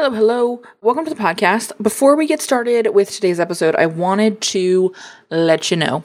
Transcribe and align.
Hello, 0.00 0.10
hello. 0.10 0.62
Welcome 0.80 1.06
to 1.06 1.10
the 1.12 1.20
podcast. 1.20 1.72
Before 1.82 2.14
we 2.14 2.28
get 2.28 2.40
started 2.40 2.94
with 2.94 3.10
today's 3.10 3.40
episode, 3.40 3.74
I 3.74 3.86
wanted 3.86 4.40
to 4.42 4.94
let 5.28 5.72
you 5.72 5.76
know 5.76 6.04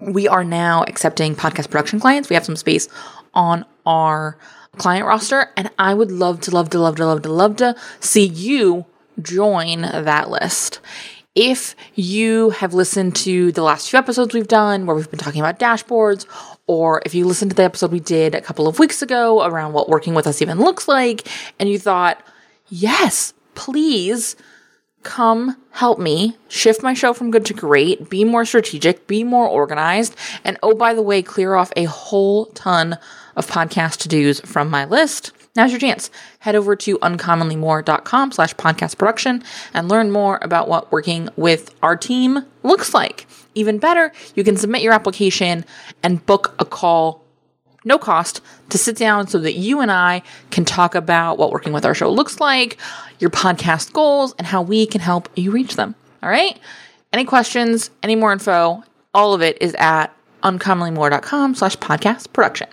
we 0.00 0.26
are 0.26 0.42
now 0.42 0.82
accepting 0.88 1.34
podcast 1.36 1.68
production 1.68 2.00
clients. 2.00 2.30
We 2.30 2.34
have 2.36 2.46
some 2.46 2.56
space 2.56 2.88
on 3.34 3.66
our 3.84 4.38
client 4.78 5.04
roster, 5.04 5.50
and 5.58 5.70
I 5.78 5.92
would 5.92 6.10
love 6.10 6.40
to, 6.40 6.50
love 6.50 6.70
to, 6.70 6.78
love 6.78 6.96
to, 6.96 7.04
love 7.04 7.20
to, 7.20 7.28
love 7.30 7.56
to 7.56 7.76
see 8.00 8.24
you 8.24 8.86
join 9.20 9.82
that 9.82 10.30
list. 10.30 10.80
If 11.34 11.76
you 11.96 12.48
have 12.48 12.72
listened 12.72 13.14
to 13.16 13.52
the 13.52 13.62
last 13.62 13.90
few 13.90 13.98
episodes 13.98 14.32
we've 14.32 14.48
done 14.48 14.86
where 14.86 14.96
we've 14.96 15.10
been 15.10 15.18
talking 15.18 15.42
about 15.42 15.58
dashboards, 15.58 16.24
or 16.66 17.02
if 17.04 17.14
you 17.14 17.26
listened 17.26 17.50
to 17.50 17.56
the 17.56 17.64
episode 17.64 17.92
we 17.92 18.00
did 18.00 18.34
a 18.34 18.40
couple 18.40 18.66
of 18.66 18.78
weeks 18.78 19.02
ago 19.02 19.44
around 19.44 19.74
what 19.74 19.90
working 19.90 20.14
with 20.14 20.26
us 20.26 20.40
even 20.40 20.58
looks 20.58 20.88
like, 20.88 21.28
and 21.60 21.68
you 21.68 21.78
thought, 21.78 22.24
yes, 22.68 23.34
please 23.54 24.36
come 25.02 25.56
help 25.70 26.00
me 26.00 26.36
shift 26.48 26.82
my 26.82 26.92
show 26.92 27.12
from 27.12 27.30
good 27.30 27.46
to 27.46 27.54
great, 27.54 28.10
be 28.10 28.24
more 28.24 28.44
strategic, 28.44 29.06
be 29.06 29.22
more 29.22 29.46
organized, 29.46 30.16
and 30.44 30.58
oh, 30.62 30.74
by 30.74 30.92
the 30.94 31.02
way, 31.02 31.22
clear 31.22 31.54
off 31.54 31.72
a 31.76 31.84
whole 31.84 32.46
ton 32.46 32.98
of 33.36 33.46
podcast 33.46 33.98
to 33.98 34.08
dos 34.08 34.40
from 34.40 34.68
my 34.68 34.84
list. 34.84 35.32
Now's 35.54 35.70
your 35.70 35.80
chance. 35.80 36.10
Head 36.40 36.54
over 36.54 36.76
to 36.76 36.98
uncommonlymore.com 36.98 38.32
slash 38.32 38.54
podcast 38.56 38.98
production 38.98 39.42
and 39.72 39.88
learn 39.88 40.10
more 40.10 40.38
about 40.42 40.68
what 40.68 40.92
working 40.92 41.30
with 41.36 41.74
our 41.82 41.96
team 41.96 42.44
looks 42.62 42.92
like. 42.92 43.26
Even 43.54 43.78
better, 43.78 44.12
you 44.34 44.44
can 44.44 44.56
submit 44.56 44.82
your 44.82 44.92
application 44.92 45.64
and 46.02 46.24
book 46.26 46.54
a 46.58 46.64
call, 46.66 47.24
no 47.86 47.96
cost, 47.96 48.42
to 48.68 48.76
sit 48.76 48.96
down 48.96 49.28
so 49.28 49.38
that 49.38 49.54
you 49.54 49.80
and 49.80 49.90
I 49.90 50.22
can 50.50 50.64
talk 50.64 50.94
about 50.94 51.38
what 51.38 51.52
working 51.52 51.72
with 51.72 51.86
our 51.86 51.94
show 51.94 52.10
looks 52.10 52.40
like, 52.40 52.76
your 53.20 53.30
podcast 53.30 53.92
goals, 53.92 54.34
and 54.38 54.46
how 54.46 54.60
we 54.60 54.86
can 54.86 55.00
help 55.00 55.28
you 55.36 55.52
reach 55.52 55.76
them. 55.76 55.94
All 56.22 56.28
right? 56.28 56.58
Any 57.12 57.24
questions, 57.24 57.90
any 58.02 58.16
more 58.16 58.32
info, 58.32 58.82
all 59.14 59.32
of 59.32 59.40
it 59.40 59.56
is 59.62 59.74
at 59.78 60.08
uncommonlymore.com 60.42 61.54
slash 61.54 61.76
podcast 61.76 62.32
production. 62.32 62.68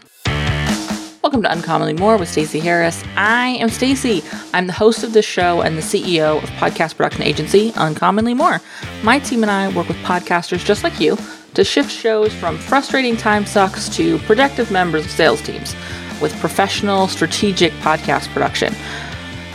Welcome 1.22 1.44
to 1.44 1.50
Uncommonly 1.50 1.94
More 1.94 2.18
with 2.18 2.28
Stacey 2.28 2.60
Harris. 2.60 3.02
I 3.16 3.50
am 3.60 3.70
Stacey. 3.70 4.22
I'm 4.54 4.68
the 4.68 4.74
host 4.74 5.04
of 5.04 5.14
this 5.14 5.26
show 5.26 5.62
and 5.62 5.78
the 5.78 5.82
CEO 5.82 6.44
of 6.44 6.50
podcast 6.50 6.98
production 6.98 7.24
agency 7.24 7.72
Uncommonly 7.78 8.34
More. 8.34 8.60
My 9.04 9.20
team 9.20 9.42
and 9.44 9.52
I 9.52 9.74
work 9.74 9.88
with 9.88 9.98
podcasters 9.98 10.66
just 10.66 10.84
like 10.84 11.00
you 11.00 11.18
to 11.54 11.64
shift 11.64 11.92
shows 11.92 12.34
from 12.34 12.58
frustrating 12.58 13.16
time 13.16 13.46
sucks 13.46 13.88
to 13.90 14.18
productive 14.20 14.72
members 14.72 15.06
of 15.06 15.12
sales 15.12 15.42
teams 15.42 15.76
with 16.22 16.38
professional, 16.40 17.08
strategic 17.08 17.72
podcast 17.74 18.28
production. 18.34 18.74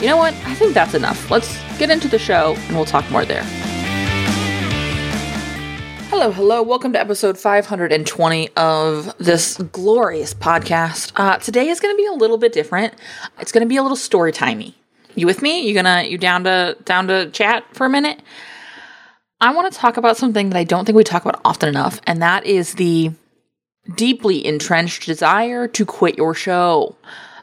You 0.00 0.06
know 0.06 0.16
what? 0.16 0.32
I 0.44 0.54
think 0.54 0.74
that's 0.74 0.94
enough. 0.94 1.30
Let's 1.30 1.58
get 1.78 1.90
into 1.90 2.06
the 2.06 2.18
show 2.18 2.54
and 2.56 2.76
we'll 2.76 2.84
talk 2.84 3.10
more 3.10 3.24
there. 3.24 3.42
Hello, 6.10 6.30
hello. 6.30 6.62
Welcome 6.62 6.92
to 6.92 7.00
episode 7.00 7.36
520 7.36 8.48
of 8.56 9.16
this 9.18 9.56
glorious 9.58 10.34
podcast. 10.34 11.12
Uh, 11.16 11.38
today 11.38 11.68
is 11.68 11.80
going 11.80 11.92
to 11.92 11.96
be 11.96 12.06
a 12.06 12.12
little 12.12 12.38
bit 12.38 12.52
different. 12.52 12.94
It's 13.40 13.52
going 13.52 13.64
to 13.64 13.68
be 13.68 13.76
a 13.76 13.82
little 13.82 13.96
story 13.96 14.32
timey. 14.32 14.74
You 15.14 15.26
with 15.26 15.42
me? 15.42 15.66
You 15.66 15.74
gonna 15.74 16.04
you 16.04 16.16
down 16.16 16.44
to 16.44 16.76
down 16.84 17.08
to 17.08 17.28
chat 17.30 17.64
for 17.74 17.86
a 17.86 17.90
minute? 17.90 18.22
I 19.40 19.54
want 19.54 19.72
to 19.72 19.78
talk 19.78 19.96
about 19.96 20.16
something 20.16 20.50
that 20.50 20.58
I 20.58 20.64
don't 20.64 20.84
think 20.84 20.96
we 20.96 21.04
talk 21.04 21.24
about 21.24 21.40
often 21.44 21.68
enough, 21.68 22.00
and 22.06 22.20
that 22.22 22.44
is 22.44 22.74
the 22.74 23.12
deeply 23.94 24.44
entrenched 24.44 25.06
desire 25.06 25.68
to 25.68 25.86
quit 25.86 26.16
your 26.16 26.34
show. 26.34 26.96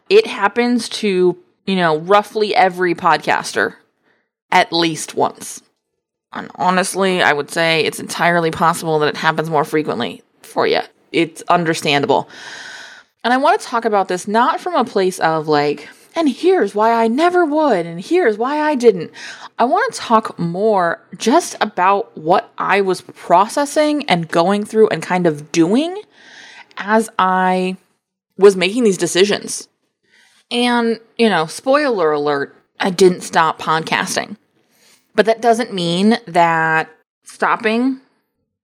It 0.09 0.27
happens 0.27 0.89
to, 0.89 1.37
you 1.65 1.75
know, 1.75 1.97
roughly 1.99 2.53
every 2.53 2.95
podcaster 2.95 3.75
at 4.51 4.71
least 4.71 5.15
once. 5.15 5.61
And 6.33 6.51
honestly, 6.55 7.21
I 7.21 7.31
would 7.31 7.49
say 7.49 7.81
it's 7.81 7.99
entirely 7.99 8.51
possible 8.51 8.99
that 8.99 9.07
it 9.07 9.17
happens 9.17 9.49
more 9.49 9.63
frequently 9.63 10.21
for 10.41 10.67
you. 10.67 10.81
It's 11.11 11.41
understandable. 11.47 12.29
And 13.23 13.33
I 13.33 13.37
want 13.37 13.59
to 13.59 13.65
talk 13.65 13.85
about 13.85 14.09
this 14.09 14.27
not 14.27 14.59
from 14.59 14.75
a 14.75 14.83
place 14.83 15.17
of 15.19 15.47
like, 15.47 15.89
and 16.15 16.29
here's 16.29 16.73
why 16.73 16.93
I 16.93 17.07
never 17.07 17.45
would, 17.45 17.85
and 17.85 17.99
here's 17.99 18.37
why 18.37 18.61
I 18.61 18.75
didn't. 18.75 19.11
I 19.59 19.65
want 19.65 19.93
to 19.93 19.99
talk 19.99 20.39
more 20.39 21.01
just 21.17 21.55
about 21.59 22.17
what 22.17 22.51
I 22.57 22.81
was 22.81 23.01
processing 23.01 24.05
and 24.09 24.29
going 24.29 24.63
through 24.65 24.87
and 24.89 25.03
kind 25.03 25.27
of 25.27 25.51
doing 25.51 26.01
as 26.77 27.09
I 27.19 27.77
was 28.37 28.55
making 28.55 28.83
these 28.83 28.97
decisions. 28.97 29.67
And, 30.51 30.99
you 31.17 31.29
know, 31.29 31.47
spoiler 31.47 32.11
alert, 32.11 32.55
I 32.79 32.89
didn't 32.89 33.21
stop 33.21 33.59
podcasting. 33.59 34.37
But 35.15 35.25
that 35.25 35.41
doesn't 35.41 35.73
mean 35.73 36.17
that 36.27 36.89
stopping 37.23 38.01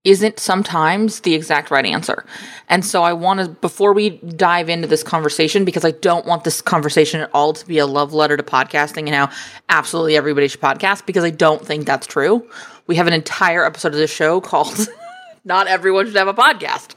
isn't 0.04 0.40
sometimes 0.40 1.20
the 1.20 1.34
exact 1.34 1.70
right 1.70 1.86
answer. 1.86 2.24
And 2.68 2.84
so 2.84 3.02
I 3.02 3.12
want 3.12 3.40
to, 3.40 3.48
before 3.48 3.92
we 3.92 4.10
dive 4.10 4.68
into 4.68 4.88
this 4.88 5.02
conversation, 5.02 5.64
because 5.64 5.84
I 5.84 5.92
don't 5.92 6.26
want 6.26 6.44
this 6.44 6.60
conversation 6.60 7.20
at 7.20 7.30
all 7.32 7.52
to 7.52 7.66
be 7.66 7.78
a 7.78 7.86
love 7.86 8.12
letter 8.12 8.36
to 8.36 8.42
podcasting 8.42 9.06
and 9.06 9.14
how 9.14 9.30
absolutely 9.68 10.16
everybody 10.16 10.48
should 10.48 10.60
podcast, 10.60 11.06
because 11.06 11.24
I 11.24 11.30
don't 11.30 11.64
think 11.64 11.86
that's 11.86 12.06
true. 12.06 12.48
We 12.86 12.96
have 12.96 13.06
an 13.06 13.12
entire 13.12 13.64
episode 13.64 13.92
of 13.92 13.98
this 13.98 14.12
show 14.12 14.40
called 14.40 14.88
Not 15.44 15.68
Everyone 15.68 16.06
Should 16.06 16.16
Have 16.16 16.28
a 16.28 16.34
Podcast. 16.34 16.94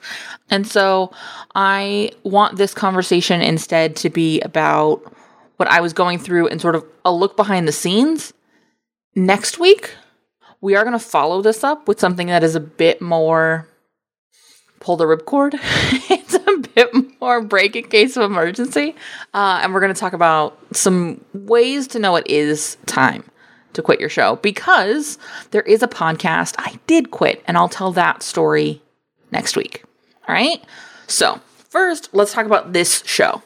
And 0.49 0.65
so 0.65 1.11
I 1.53 2.11
want 2.23 2.57
this 2.57 2.73
conversation 2.73 3.41
instead 3.41 3.95
to 3.97 4.09
be 4.09 4.41
about 4.41 5.13
what 5.57 5.69
I 5.69 5.79
was 5.81 5.93
going 5.93 6.19
through 6.19 6.47
and 6.47 6.59
sort 6.59 6.75
of 6.75 6.83
a 7.03 7.11
look 7.11 7.35
behind 7.35 7.67
the 7.67 7.71
scenes 7.71 8.33
Next 9.17 9.59
week, 9.59 9.95
we 10.61 10.75
are 10.75 10.83
going 10.83 10.97
to 10.97 11.05
follow 11.05 11.41
this 11.41 11.63
up 11.63 11.87
with 11.87 11.99
something 11.99 12.27
that 12.27 12.43
is 12.43 12.55
a 12.55 12.59
bit 12.59 13.01
more 13.01 13.67
pull 14.79 14.97
the 14.97 15.05
ripcord. 15.05 15.53
it's 16.11 16.35
a 16.35 16.57
bit 16.75 17.19
more 17.19 17.41
break 17.41 17.75
in 17.75 17.83
case 17.85 18.15
of 18.15 18.23
emergency. 18.23 18.95
Uh, 19.33 19.59
and 19.63 19.73
we're 19.73 19.79
going 19.79 19.93
to 19.93 19.99
talk 19.99 20.13
about 20.13 20.57
some 20.73 21.23
ways 21.33 21.87
to 21.87 21.99
know 21.99 22.15
it 22.15 22.27
is 22.27 22.77
time 22.85 23.23
to 23.73 23.81
quit 23.81 23.99
your 23.99 24.09
show 24.09 24.37
because 24.37 25.17
there 25.51 25.63
is 25.63 25.81
a 25.81 25.87
podcast 25.87 26.55
I 26.57 26.79
did 26.87 27.11
quit, 27.11 27.43
and 27.47 27.57
I'll 27.57 27.69
tell 27.69 27.91
that 27.93 28.23
story 28.23 28.81
next 29.31 29.57
week. 29.57 29.83
All 30.27 30.35
right. 30.35 30.63
So, 31.07 31.41
first, 31.69 32.09
let's 32.13 32.33
talk 32.33 32.45
about 32.45 32.73
this 32.73 33.03
show. 33.05 33.41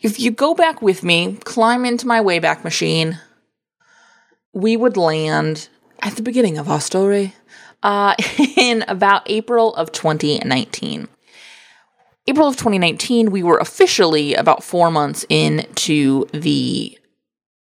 If 0.00 0.18
you 0.18 0.30
go 0.30 0.54
back 0.54 0.82
with 0.82 1.02
me, 1.02 1.36
climb 1.44 1.84
into 1.84 2.06
my 2.06 2.20
Wayback 2.20 2.64
Machine, 2.64 3.20
we 4.52 4.76
would 4.76 4.96
land 4.96 5.68
at 6.02 6.16
the 6.16 6.22
beginning 6.22 6.58
of 6.58 6.68
our 6.68 6.80
story 6.80 7.34
uh, 7.82 8.14
in 8.56 8.84
about 8.88 9.22
April 9.26 9.74
of 9.74 9.92
2019. 9.92 11.08
April 12.26 12.46
of 12.46 12.56
2019, 12.56 13.30
we 13.30 13.42
were 13.42 13.58
officially 13.58 14.34
about 14.34 14.62
four 14.62 14.90
months 14.90 15.24
into 15.28 16.26
the 16.32 16.96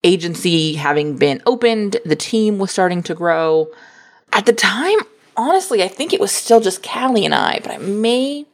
agency 0.04 0.74
having 0.74 1.16
been 1.18 1.42
opened. 1.46 1.98
The 2.06 2.16
team 2.16 2.58
was 2.58 2.72
starting 2.72 3.04
to 3.04 3.14
grow. 3.14 3.70
At 4.34 4.46
the 4.46 4.54
time, 4.54 4.98
honestly, 5.36 5.84
I 5.84 5.88
think 5.88 6.12
it 6.12 6.20
was 6.20 6.32
still 6.32 6.60
just 6.60 6.82
Callie 6.82 7.26
and 7.26 7.36
I, 7.36 7.60
but 7.62 7.72
I 7.72 7.78
may, 7.78 8.46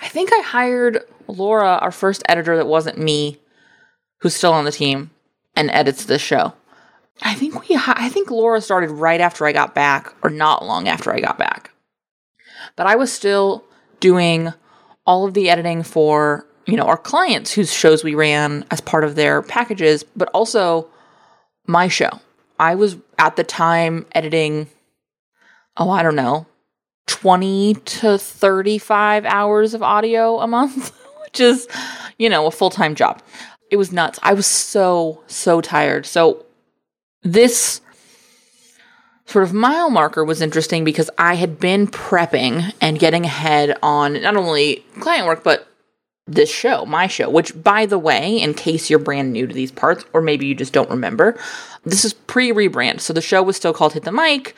I 0.00 0.08
think 0.08 0.30
I 0.32 0.40
hired 0.40 1.04
Laura, 1.28 1.78
our 1.82 1.92
first 1.92 2.22
editor 2.28 2.56
that 2.56 2.66
wasn't 2.66 2.98
me, 2.98 3.38
who's 4.18 4.34
still 4.34 4.52
on 4.52 4.64
the 4.64 4.72
team 4.72 5.10
and 5.54 5.70
edits 5.70 6.04
this 6.04 6.22
show. 6.22 6.54
I 7.22 7.34
think 7.34 7.68
we 7.68 7.76
I 7.76 8.08
think 8.08 8.30
Laura 8.30 8.60
started 8.60 8.90
right 8.90 9.20
after 9.20 9.46
I 9.46 9.52
got 9.52 9.74
back 9.74 10.14
or 10.22 10.30
not 10.30 10.64
long 10.64 10.88
after 10.88 11.12
I 11.12 11.20
got 11.20 11.38
back. 11.38 11.70
But 12.76 12.86
I 12.86 12.96
was 12.96 13.12
still 13.12 13.64
doing 14.00 14.52
all 15.06 15.26
of 15.26 15.34
the 15.34 15.48
editing 15.48 15.82
for, 15.82 16.46
you 16.66 16.76
know, 16.76 16.84
our 16.84 16.98
clients 16.98 17.52
whose 17.52 17.72
shows 17.72 18.04
we 18.04 18.14
ran 18.14 18.64
as 18.70 18.80
part 18.80 19.04
of 19.04 19.14
their 19.14 19.40
packages, 19.40 20.02
but 20.02 20.28
also 20.34 20.88
my 21.66 21.88
show. 21.88 22.10
I 22.58 22.74
was 22.74 22.96
at 23.18 23.36
the 23.36 23.44
time 23.44 24.06
editing 24.12 24.68
oh, 25.76 25.90
I 25.90 26.02
don't 26.02 26.16
know, 26.16 26.46
20 27.06 27.74
to 27.74 28.18
35 28.18 29.24
hours 29.24 29.74
of 29.74 29.82
audio 29.82 30.38
a 30.38 30.46
month, 30.46 30.92
which 31.24 31.40
is, 31.40 31.68
you 32.18 32.28
know, 32.28 32.46
a 32.46 32.50
full-time 32.50 32.94
job. 32.94 33.22
It 33.70 33.76
was 33.76 33.92
nuts. 33.92 34.18
I 34.22 34.32
was 34.32 34.46
so 34.46 35.22
so 35.26 35.60
tired. 35.60 36.06
So 36.06 36.45
this 37.26 37.80
sort 39.26 39.42
of 39.42 39.52
mile 39.52 39.90
marker 39.90 40.24
was 40.24 40.40
interesting 40.40 40.84
because 40.84 41.10
I 41.18 41.34
had 41.34 41.58
been 41.58 41.88
prepping 41.88 42.72
and 42.80 42.98
getting 42.98 43.24
ahead 43.24 43.76
on 43.82 44.22
not 44.22 44.36
only 44.36 44.84
client 45.00 45.26
work, 45.26 45.42
but 45.42 45.66
this 46.28 46.50
show, 46.50 46.84
my 46.86 47.06
show, 47.06 47.28
which, 47.30 47.60
by 47.62 47.86
the 47.86 47.98
way, 47.98 48.40
in 48.40 48.54
case 48.54 48.90
you're 48.90 48.98
brand 48.98 49.32
new 49.32 49.46
to 49.46 49.54
these 49.54 49.70
parts, 49.70 50.04
or 50.12 50.20
maybe 50.20 50.46
you 50.46 50.54
just 50.54 50.72
don't 50.72 50.90
remember, 50.90 51.38
this 51.84 52.04
is 52.04 52.14
pre 52.14 52.52
rebrand. 52.52 53.00
So 53.00 53.12
the 53.12 53.20
show 53.20 53.42
was 53.42 53.56
still 53.56 53.72
called 53.72 53.92
Hit 53.92 54.04
the 54.04 54.12
Mic. 54.12 54.56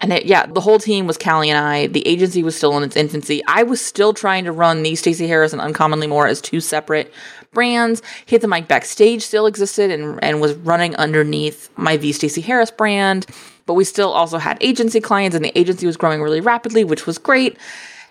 And 0.00 0.12
it, 0.12 0.26
yeah, 0.26 0.46
the 0.46 0.60
whole 0.60 0.78
team 0.78 1.08
was 1.08 1.18
Callie 1.18 1.50
and 1.50 1.58
I. 1.58 1.88
The 1.88 2.06
agency 2.06 2.44
was 2.44 2.56
still 2.56 2.76
in 2.76 2.84
its 2.84 2.96
infancy. 2.96 3.42
I 3.48 3.64
was 3.64 3.84
still 3.84 4.14
trying 4.14 4.44
to 4.44 4.52
run 4.52 4.82
the 4.82 4.94
Stacey 4.94 5.26
Harris 5.26 5.52
and 5.52 5.60
Uncommonly 5.60 6.06
More 6.06 6.28
as 6.28 6.40
two 6.40 6.60
separate 6.60 7.12
brands. 7.52 8.00
Hit 8.26 8.40
the 8.40 8.48
Mic 8.48 8.68
Backstage 8.68 9.22
still 9.22 9.46
existed 9.46 9.90
and, 9.90 10.22
and 10.22 10.40
was 10.40 10.54
running 10.54 10.94
underneath 10.96 11.70
my 11.76 11.96
V 11.96 12.12
Stacey 12.12 12.40
Harris 12.40 12.70
brand. 12.70 13.26
But 13.66 13.74
we 13.74 13.84
still 13.84 14.12
also 14.12 14.38
had 14.38 14.56
agency 14.60 15.00
clients 15.00 15.34
and 15.34 15.44
the 15.44 15.58
agency 15.58 15.86
was 15.86 15.96
growing 15.96 16.22
really 16.22 16.40
rapidly, 16.40 16.84
which 16.84 17.04
was 17.04 17.18
great. 17.18 17.58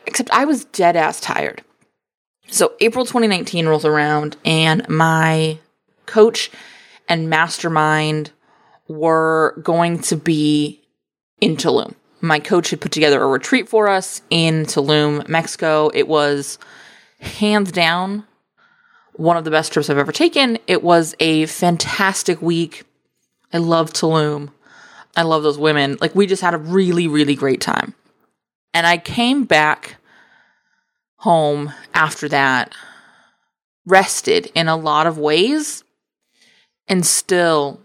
Except 0.06 0.30
I 0.32 0.44
was 0.44 0.66
dead 0.66 0.98
ass 0.98 1.22
tired. 1.22 1.64
So 2.50 2.74
April 2.82 3.06
2019 3.06 3.66
rolls 3.68 3.86
around 3.86 4.36
and 4.44 4.88
my 4.90 5.60
coach 6.06 6.52
and 7.08 7.30
mastermind 7.30 8.32
were 8.88 9.60
going 9.64 10.00
to 10.00 10.16
be 10.16 10.77
in 11.42 11.56
Tulum. 11.56 11.96
My 12.22 12.40
coach 12.40 12.72
had 12.72 12.82
put 12.82 12.92
together 12.92 13.22
a 13.22 13.28
retreat 13.28 13.70
for 13.70 13.88
us 13.88 14.22
in 14.30 14.66
Tulum, 14.66 15.28
Mexico. 15.28 15.92
It 15.94 16.08
was 16.08 16.58
hands 17.20 17.72
down 17.72 18.26
one 19.14 19.38
of 19.38 19.44
the 19.44 19.52
best 19.52 19.74
trips 19.74 19.90
I've 19.90 19.98
ever 19.98 20.12
taken. 20.12 20.58
It 20.68 20.84
was 20.84 21.16
a 21.20 21.46
fantastic 21.48 22.42
week. 22.42 22.86
I 23.54 23.58
love 23.58 23.92
Tulum. 23.92 24.52
I 25.16 25.24
love 25.24 25.44
those 25.44 25.58
women. 25.58 25.98
Like, 26.00 26.14
we 26.14 26.28
just 26.28 26.42
had 26.42 26.54
a 26.54 26.60
really, 26.60 27.08
really 27.08 27.36
great 27.36 27.62
time. 27.62 27.96
And 28.74 28.86
I 28.86 28.98
came 28.98 29.46
back 29.46 29.96
home 31.18 31.74
after 31.94 32.30
that, 32.30 32.74
rested 33.86 34.52
in 34.54 34.68
a 34.68 34.78
lot 34.78 35.08
of 35.08 35.18
ways, 35.18 35.84
and 36.88 37.06
still 37.06 37.82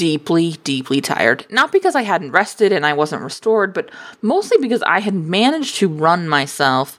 deeply, 0.00 0.52
deeply 0.64 1.02
tired. 1.02 1.44
Not 1.50 1.72
because 1.72 1.94
I 1.94 2.00
hadn't 2.00 2.30
rested 2.30 2.72
and 2.72 2.86
I 2.86 2.94
wasn't 2.94 3.22
restored, 3.22 3.74
but 3.74 3.90
mostly 4.22 4.56
because 4.56 4.82
I 4.84 5.00
had 5.00 5.12
managed 5.12 5.76
to 5.76 5.88
run 5.88 6.26
myself 6.26 6.98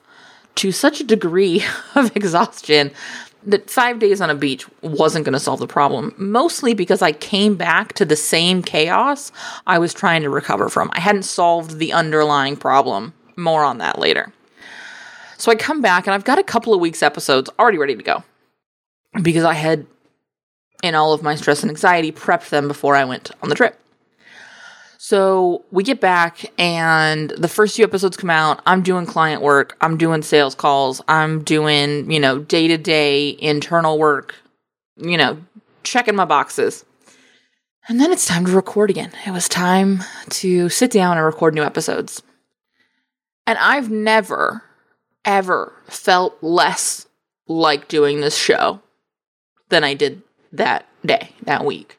to 0.54 0.70
such 0.70 1.00
a 1.00 1.04
degree 1.04 1.64
of 1.96 2.14
exhaustion 2.14 2.92
that 3.44 3.68
five 3.68 3.98
days 3.98 4.20
on 4.20 4.30
a 4.30 4.36
beach 4.36 4.64
wasn't 4.82 5.24
going 5.24 5.32
to 5.32 5.40
solve 5.40 5.58
the 5.58 5.66
problem. 5.66 6.14
Mostly 6.16 6.74
because 6.74 7.02
I 7.02 7.10
came 7.10 7.56
back 7.56 7.92
to 7.94 8.04
the 8.04 8.14
same 8.14 8.62
chaos 8.62 9.32
I 9.66 9.80
was 9.80 9.92
trying 9.92 10.22
to 10.22 10.30
recover 10.30 10.68
from. 10.68 10.88
I 10.94 11.00
hadn't 11.00 11.24
solved 11.24 11.78
the 11.80 11.92
underlying 11.92 12.56
problem. 12.56 13.14
More 13.34 13.64
on 13.64 13.78
that 13.78 13.98
later. 13.98 14.32
So 15.38 15.50
I 15.50 15.56
come 15.56 15.82
back 15.82 16.06
and 16.06 16.14
I've 16.14 16.22
got 16.22 16.38
a 16.38 16.44
couple 16.44 16.72
of 16.72 16.78
weeks' 16.78 17.02
episodes 17.02 17.50
already 17.58 17.78
ready 17.78 17.96
to 17.96 18.02
go 18.04 18.22
because 19.22 19.42
I 19.42 19.54
had 19.54 19.88
and 20.82 20.96
all 20.96 21.12
of 21.12 21.22
my 21.22 21.34
stress 21.34 21.62
and 21.62 21.70
anxiety, 21.70 22.12
prepped 22.12 22.48
them 22.48 22.68
before 22.68 22.96
I 22.96 23.04
went 23.04 23.30
on 23.42 23.48
the 23.48 23.54
trip. 23.54 23.78
So 24.98 25.64
we 25.70 25.82
get 25.82 26.00
back, 26.00 26.52
and 26.58 27.30
the 27.30 27.48
first 27.48 27.74
few 27.76 27.84
episodes 27.84 28.16
come 28.16 28.30
out. 28.30 28.62
I'm 28.66 28.82
doing 28.82 29.04
client 29.04 29.42
work, 29.42 29.76
I'm 29.80 29.96
doing 29.96 30.22
sales 30.22 30.54
calls, 30.54 31.02
I'm 31.08 31.42
doing, 31.42 32.10
you 32.10 32.20
know, 32.20 32.38
day 32.38 32.68
to 32.68 32.78
day 32.78 33.36
internal 33.40 33.98
work, 33.98 34.36
you 34.96 35.16
know, 35.16 35.38
checking 35.82 36.14
my 36.14 36.24
boxes. 36.24 36.84
And 37.88 38.00
then 38.00 38.12
it's 38.12 38.26
time 38.26 38.46
to 38.46 38.52
record 38.52 38.90
again. 38.90 39.10
It 39.26 39.32
was 39.32 39.48
time 39.48 40.04
to 40.30 40.68
sit 40.68 40.92
down 40.92 41.16
and 41.16 41.26
record 41.26 41.54
new 41.54 41.64
episodes. 41.64 42.22
And 43.44 43.58
I've 43.58 43.90
never, 43.90 44.62
ever 45.24 45.72
felt 45.88 46.40
less 46.42 47.06
like 47.48 47.88
doing 47.88 48.20
this 48.20 48.36
show 48.36 48.80
than 49.68 49.82
I 49.82 49.94
did 49.94 50.22
that 50.52 50.86
day, 51.04 51.30
that 51.42 51.64
week. 51.64 51.98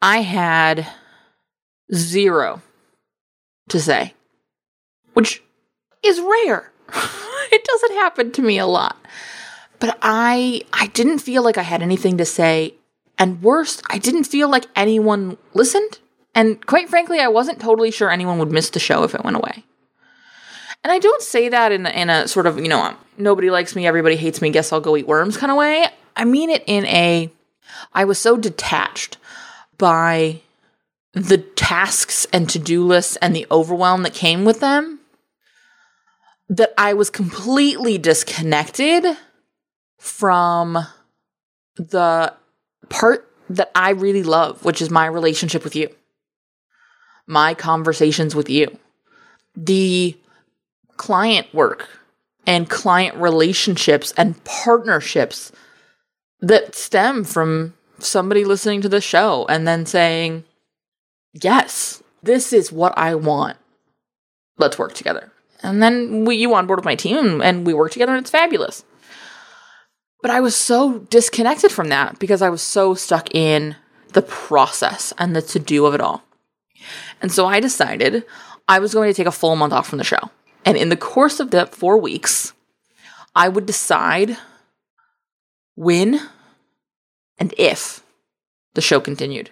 I 0.00 0.22
had 0.22 0.86
zero 1.94 2.62
to 3.68 3.80
say, 3.80 4.14
which 5.14 5.42
is 6.02 6.20
rare. 6.20 6.72
it 7.52 7.64
doesn't 7.64 7.92
happen 7.92 8.32
to 8.32 8.42
me 8.42 8.58
a 8.58 8.66
lot. 8.66 8.96
But 9.78 9.98
I 10.02 10.62
I 10.72 10.86
didn't 10.88 11.18
feel 11.18 11.42
like 11.42 11.58
I 11.58 11.62
had 11.62 11.82
anything 11.82 12.18
to 12.18 12.24
say 12.24 12.74
and 13.18 13.42
worst, 13.42 13.82
I 13.88 13.98
didn't 13.98 14.24
feel 14.24 14.48
like 14.48 14.66
anyone 14.74 15.36
listened. 15.54 16.00
And 16.34 16.64
quite 16.66 16.88
frankly, 16.88 17.20
I 17.20 17.28
wasn't 17.28 17.60
totally 17.60 17.90
sure 17.90 18.10
anyone 18.10 18.38
would 18.38 18.50
miss 18.50 18.70
the 18.70 18.80
show 18.80 19.04
if 19.04 19.14
it 19.14 19.22
went 19.22 19.36
away. 19.36 19.64
And 20.82 20.90
I 20.90 20.98
don't 20.98 21.22
say 21.22 21.48
that 21.48 21.70
in, 21.70 21.86
in 21.86 22.10
a 22.10 22.26
sort 22.26 22.46
of, 22.46 22.58
you 22.58 22.68
know, 22.68 22.80
um, 22.80 22.96
nobody 23.18 23.50
likes 23.50 23.76
me, 23.76 23.86
everybody 23.86 24.16
hates 24.16 24.42
me, 24.42 24.50
guess 24.50 24.72
I'll 24.72 24.80
go 24.80 24.96
eat 24.96 25.06
worms 25.06 25.36
kind 25.36 25.52
of 25.52 25.56
way. 25.56 25.86
I 26.16 26.24
mean 26.24 26.50
it 26.50 26.64
in 26.66 26.84
a, 26.86 27.30
I 27.92 28.04
was 28.04 28.18
so 28.18 28.36
detached 28.36 29.16
by 29.78 30.40
the 31.12 31.38
tasks 31.38 32.26
and 32.32 32.48
to 32.50 32.58
do 32.58 32.84
lists 32.84 33.16
and 33.16 33.36
the 33.36 33.46
overwhelm 33.50 34.02
that 34.02 34.14
came 34.14 34.44
with 34.44 34.60
them 34.60 35.00
that 36.48 36.72
I 36.76 36.94
was 36.94 37.10
completely 37.10 37.98
disconnected 37.98 39.04
from 39.98 40.78
the 41.76 42.34
part 42.88 43.28
that 43.48 43.70
I 43.74 43.90
really 43.90 44.22
love, 44.22 44.64
which 44.64 44.82
is 44.82 44.90
my 44.90 45.06
relationship 45.06 45.64
with 45.64 45.74
you, 45.74 45.88
my 47.26 47.54
conversations 47.54 48.34
with 48.34 48.50
you, 48.50 48.78
the 49.56 50.16
client 50.96 51.52
work 51.54 51.88
and 52.46 52.68
client 52.68 53.16
relationships 53.16 54.12
and 54.16 54.42
partnerships 54.44 55.52
that 56.42 56.74
stem 56.74 57.24
from 57.24 57.74
somebody 57.98 58.44
listening 58.44 58.82
to 58.82 58.88
the 58.88 59.00
show 59.00 59.46
and 59.48 59.66
then 59.66 59.86
saying, 59.86 60.44
Yes, 61.32 62.02
this 62.22 62.52
is 62.52 62.70
what 62.70 62.92
I 62.98 63.14
want. 63.14 63.56
Let's 64.58 64.78
work 64.78 64.92
together. 64.92 65.32
And 65.62 65.82
then 65.82 66.24
we, 66.24 66.36
you 66.36 66.52
on 66.54 66.66
board 66.66 66.80
with 66.80 66.84
my 66.84 66.96
team 66.96 67.40
and 67.40 67.66
we 67.66 67.72
work 67.72 67.92
together 67.92 68.12
and 68.12 68.20
it's 68.20 68.30
fabulous. 68.30 68.84
But 70.20 70.30
I 70.30 70.40
was 70.40 70.54
so 70.54 70.98
disconnected 70.98 71.72
from 71.72 71.88
that 71.88 72.18
because 72.18 72.42
I 72.42 72.50
was 72.50 72.60
so 72.60 72.94
stuck 72.94 73.34
in 73.34 73.76
the 74.12 74.22
process 74.22 75.12
and 75.18 75.34
the 75.34 75.42
to 75.42 75.58
do 75.58 75.86
of 75.86 75.94
it 75.94 76.00
all. 76.00 76.22
And 77.22 77.32
so 77.32 77.46
I 77.46 77.60
decided 77.60 78.24
I 78.68 78.78
was 78.78 78.92
going 78.92 79.08
to 79.08 79.14
take 79.14 79.26
a 79.26 79.32
full 79.32 79.56
month 79.56 79.72
off 79.72 79.88
from 79.88 79.98
the 79.98 80.04
show. 80.04 80.30
And 80.64 80.76
in 80.76 80.90
the 80.90 80.96
course 80.96 81.40
of 81.40 81.50
the 81.50 81.66
four 81.66 81.98
weeks, 81.98 82.52
I 83.34 83.48
would 83.48 83.66
decide 83.66 84.36
when 85.74 86.20
and 87.38 87.54
if 87.58 88.02
the 88.74 88.80
show 88.80 89.00
continued. 89.00 89.50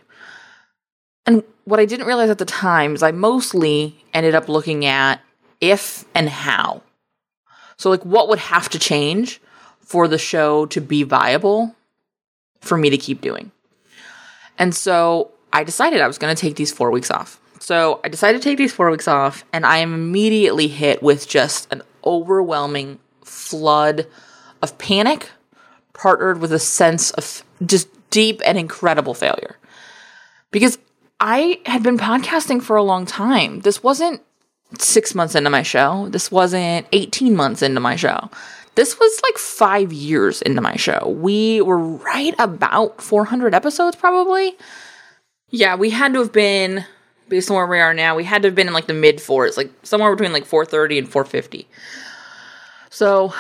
And 1.27 1.43
what 1.65 1.81
I 1.81 1.85
didn't 1.85 2.07
realize 2.07 2.31
at 2.31 2.39
the 2.39 2.45
time 2.45 2.95
is 2.95 3.03
I 3.03 3.13
mostly 3.13 4.05
ended 4.13 4.35
up 4.35 4.49
looking 4.49 4.85
at 4.85 5.21
if 5.61 6.05
and 6.15 6.29
how. 6.29 6.83
So, 7.77 7.91
like, 7.91 8.05
what 8.05 8.29
would 8.29 8.39
have 8.39 8.69
to 8.71 8.79
change 8.79 9.41
for 9.81 10.09
the 10.09 10.19
show 10.19 10.67
to 10.67 10.81
be 10.81 11.03
viable 11.03 11.75
for 12.61 12.77
me 12.77 12.91
to 12.91 12.99
keep 12.99 13.21
doing? 13.21 13.53
And 14.59 14.75
so 14.75 15.31
I 15.53 15.65
decided 15.65 16.01
I 16.01 16.07
was 16.07 16.19
going 16.19 16.35
to 16.35 16.41
take 16.41 16.57
these 16.57 16.73
four 16.73 16.91
weeks 16.91 17.11
off. 17.11 17.41
So 17.61 18.01
I 18.05 18.09
decided 18.09 18.43
to 18.43 18.49
take 18.49 18.59
these 18.59 18.73
four 18.73 18.91
weeks 18.91 19.09
off, 19.09 19.45
and 19.53 19.67
I 19.67 19.79
am 19.79 19.95
immediately 19.95 20.69
hit 20.69 21.03
with 21.03 21.29
just 21.29 21.71
an 21.73 21.83
overwhelming 22.05 22.99
flood 23.25 24.07
of 24.63 24.77
panic, 24.79 25.31
partnered 26.01 26.41
with 26.41 26.51
a 26.51 26.59
sense 26.59 27.11
of 27.13 27.45
just 27.67 27.89
deep 28.09 28.41
and 28.47 28.59
incredible 28.59 29.13
failure. 29.13 29.57
Because 30.51 30.79
I 31.21 31.61
had 31.67 31.83
been 31.83 31.99
podcasting 31.99 32.63
for 32.63 32.77
a 32.77 32.83
long 32.83 33.05
time. 33.05 33.61
This 33.61 33.83
wasn't 33.83 34.23
six 34.79 35.15
months 35.15 35.35
into 35.35 35.51
my 35.51 35.63
show, 35.63 36.09
this 36.09 36.31
wasn't 36.31 36.87
18 36.93 37.37
months 37.37 37.61
into 37.61 37.81
my 37.81 37.97
show. 37.97 38.31
This 38.77 38.99
was 38.99 39.21
like 39.23 39.37
five 39.37 39.93
years 39.93 40.41
into 40.43 40.63
my 40.63 40.77
show. 40.77 41.09
We 41.09 41.61
were 41.61 41.79
right 41.79 42.35
about 42.39 43.03
400 43.03 43.53
episodes, 43.53 43.97
probably. 43.97 44.57
Yeah, 45.51 45.75
we 45.75 45.91
had 45.91 46.15
to 46.15 46.21
have 46.21 46.33
been 46.33 46.87
based 47.29 47.51
on 47.51 47.57
where 47.57 47.67
we 47.67 47.79
are 47.79 47.93
now, 47.93 48.17
we 48.17 48.25
had 48.25 48.43
to 48.43 48.49
have 48.49 48.55
been 48.55 48.69
in 48.69 48.73
like 48.73 48.87
the 48.87 48.95
mid 48.95 49.21
fours, 49.21 49.57
like 49.57 49.71
somewhere 49.83 50.15
between 50.15 50.33
like 50.33 50.47
430 50.47 50.99
and 50.99 51.09
450. 51.09 51.69
So 52.89 53.35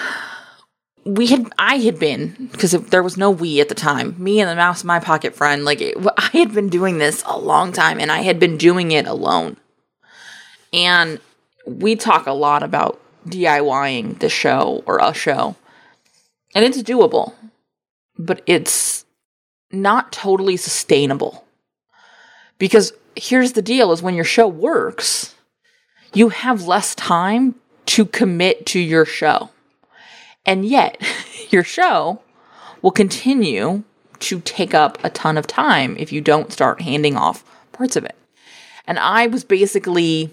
we 1.05 1.27
had, 1.27 1.51
I 1.59 1.77
had 1.77 1.99
been, 1.99 2.49
because 2.53 2.73
there 2.73 3.03
was 3.03 3.17
no 3.17 3.31
we 3.31 3.61
at 3.61 3.69
the 3.69 3.75
time, 3.75 4.15
me 4.23 4.41
and 4.41 4.51
the 4.51 4.57
mouse 4.57 4.85
my 4.85 5.01
pocket 5.01 5.35
friend, 5.35 5.65
like 5.65 5.81
it, 5.81 5.97
I 6.17 6.31
had 6.33 6.53
been 6.53 6.69
doing 6.69 6.99
this 6.99 7.23
a 7.27 7.39
long 7.39 7.73
time 7.73 7.99
and 7.99 8.13
I 8.13 8.21
had 8.21 8.39
been 8.39 8.57
doing 8.57 8.93
it 8.93 9.07
alone. 9.07 9.57
And 10.73 11.21
we 11.67 11.97
talk 11.97 12.27
a 12.27 12.33
lot 12.33 12.63
about 12.63 13.01
DIYing 13.27 14.19
the 14.19 14.29
show 14.29 14.83
or 14.87 14.99
a 14.99 15.15
show. 15.15 15.57
And 16.55 16.65
it's 16.65 16.83
doable, 16.83 17.35
but 18.19 18.43
it's 18.47 19.05
not 19.73 20.13
totally 20.13 20.57
sustainable. 20.57 21.45
Because 22.59 22.93
here's 23.17 23.53
the 23.53 23.63
deal 23.63 23.93
is 23.93 24.03
when 24.03 24.15
your 24.15 24.25
show 24.25 24.49
works, 24.49 25.35
you 26.13 26.29
have 26.29 26.67
less 26.67 26.95
time 26.95 27.55
to 27.87 28.05
commit 28.05 28.67
to 28.67 28.81
your 28.81 29.05
show. 29.05 29.51
And 30.45 30.65
yet, 30.65 31.01
your 31.51 31.65
show 31.65 32.21
will 32.83 32.91
continue 32.91 33.85
to 34.21 34.41
take 34.41 34.75
up 34.75 35.03
a 35.03 35.11
ton 35.11 35.39
of 35.39 35.47
time 35.47 35.97
if 35.99 36.13
you 36.13 36.21
don't 36.21 36.53
start 36.53 36.83
handing 36.83 37.17
off 37.17 37.45
parts 37.73 37.97
of 37.97 38.05
it. 38.05 38.17
And 38.87 38.99
I 38.99 39.27
was 39.27 39.45
basically 39.45 40.31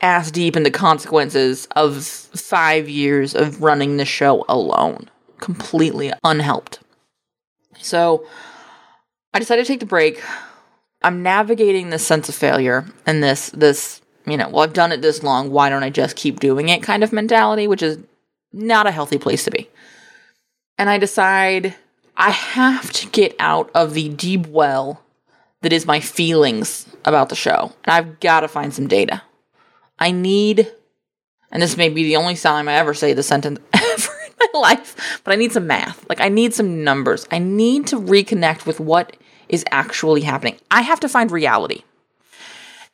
ass 0.00 0.30
deep 0.30 0.56
in 0.56 0.62
the 0.62 0.70
consequences 0.70 1.66
of 1.76 2.04
five 2.04 2.88
years 2.88 3.34
of 3.34 3.62
running 3.62 3.96
the 3.96 4.04
show 4.04 4.44
alone, 4.48 5.10
completely 5.38 6.12
unhelped. 6.24 6.78
So 7.80 8.26
I 9.34 9.38
decided 9.38 9.66
to 9.66 9.72
take 9.72 9.80
the 9.80 9.86
break. 9.86 10.22
I'm 11.02 11.22
navigating 11.22 11.90
this 11.90 12.06
sense 12.06 12.28
of 12.28 12.34
failure 12.34 12.86
and 13.06 13.22
this 13.22 13.50
this 13.50 14.00
you 14.26 14.36
know, 14.36 14.48
well 14.48 14.60
I've 14.60 14.72
done 14.72 14.92
it 14.92 15.02
this 15.02 15.22
long, 15.22 15.50
why 15.50 15.68
don't 15.68 15.82
I 15.82 15.90
just 15.90 16.16
keep 16.16 16.40
doing 16.40 16.68
it 16.68 16.82
kind 16.82 17.02
of 17.02 17.12
mentality, 17.12 17.66
which 17.66 17.82
is 17.82 17.98
not 18.52 18.86
a 18.86 18.92
healthy 18.92 19.18
place 19.18 19.44
to 19.44 19.50
be. 19.50 19.68
And 20.76 20.88
I 20.88 20.98
decide 20.98 21.74
I 22.16 22.30
have 22.30 22.92
to 22.92 23.08
get 23.08 23.34
out 23.38 23.70
of 23.74 23.94
the 23.94 24.08
deep 24.08 24.46
well 24.46 25.02
that 25.62 25.72
is 25.72 25.86
my 25.86 26.00
feelings 26.00 26.86
about 27.04 27.28
the 27.28 27.36
show. 27.36 27.72
And 27.84 27.92
I've 27.92 28.20
got 28.20 28.40
to 28.40 28.48
find 28.48 28.72
some 28.72 28.86
data. 28.86 29.22
I 29.98 30.12
need, 30.12 30.70
and 31.50 31.62
this 31.62 31.76
may 31.76 31.88
be 31.88 32.04
the 32.04 32.16
only 32.16 32.36
time 32.36 32.68
I 32.68 32.74
ever 32.74 32.94
say 32.94 33.12
the 33.12 33.22
sentence 33.22 33.58
ever 33.72 34.12
in 34.26 34.32
my 34.52 34.60
life, 34.60 35.20
but 35.24 35.32
I 35.32 35.36
need 35.36 35.52
some 35.52 35.66
math. 35.66 36.08
Like, 36.08 36.20
I 36.20 36.28
need 36.28 36.54
some 36.54 36.84
numbers. 36.84 37.26
I 37.30 37.38
need 37.38 37.88
to 37.88 37.96
reconnect 37.96 38.66
with 38.66 38.78
what 38.78 39.16
is 39.48 39.64
actually 39.70 40.20
happening. 40.20 40.56
I 40.70 40.82
have 40.82 41.00
to 41.00 41.08
find 41.08 41.30
reality. 41.30 41.82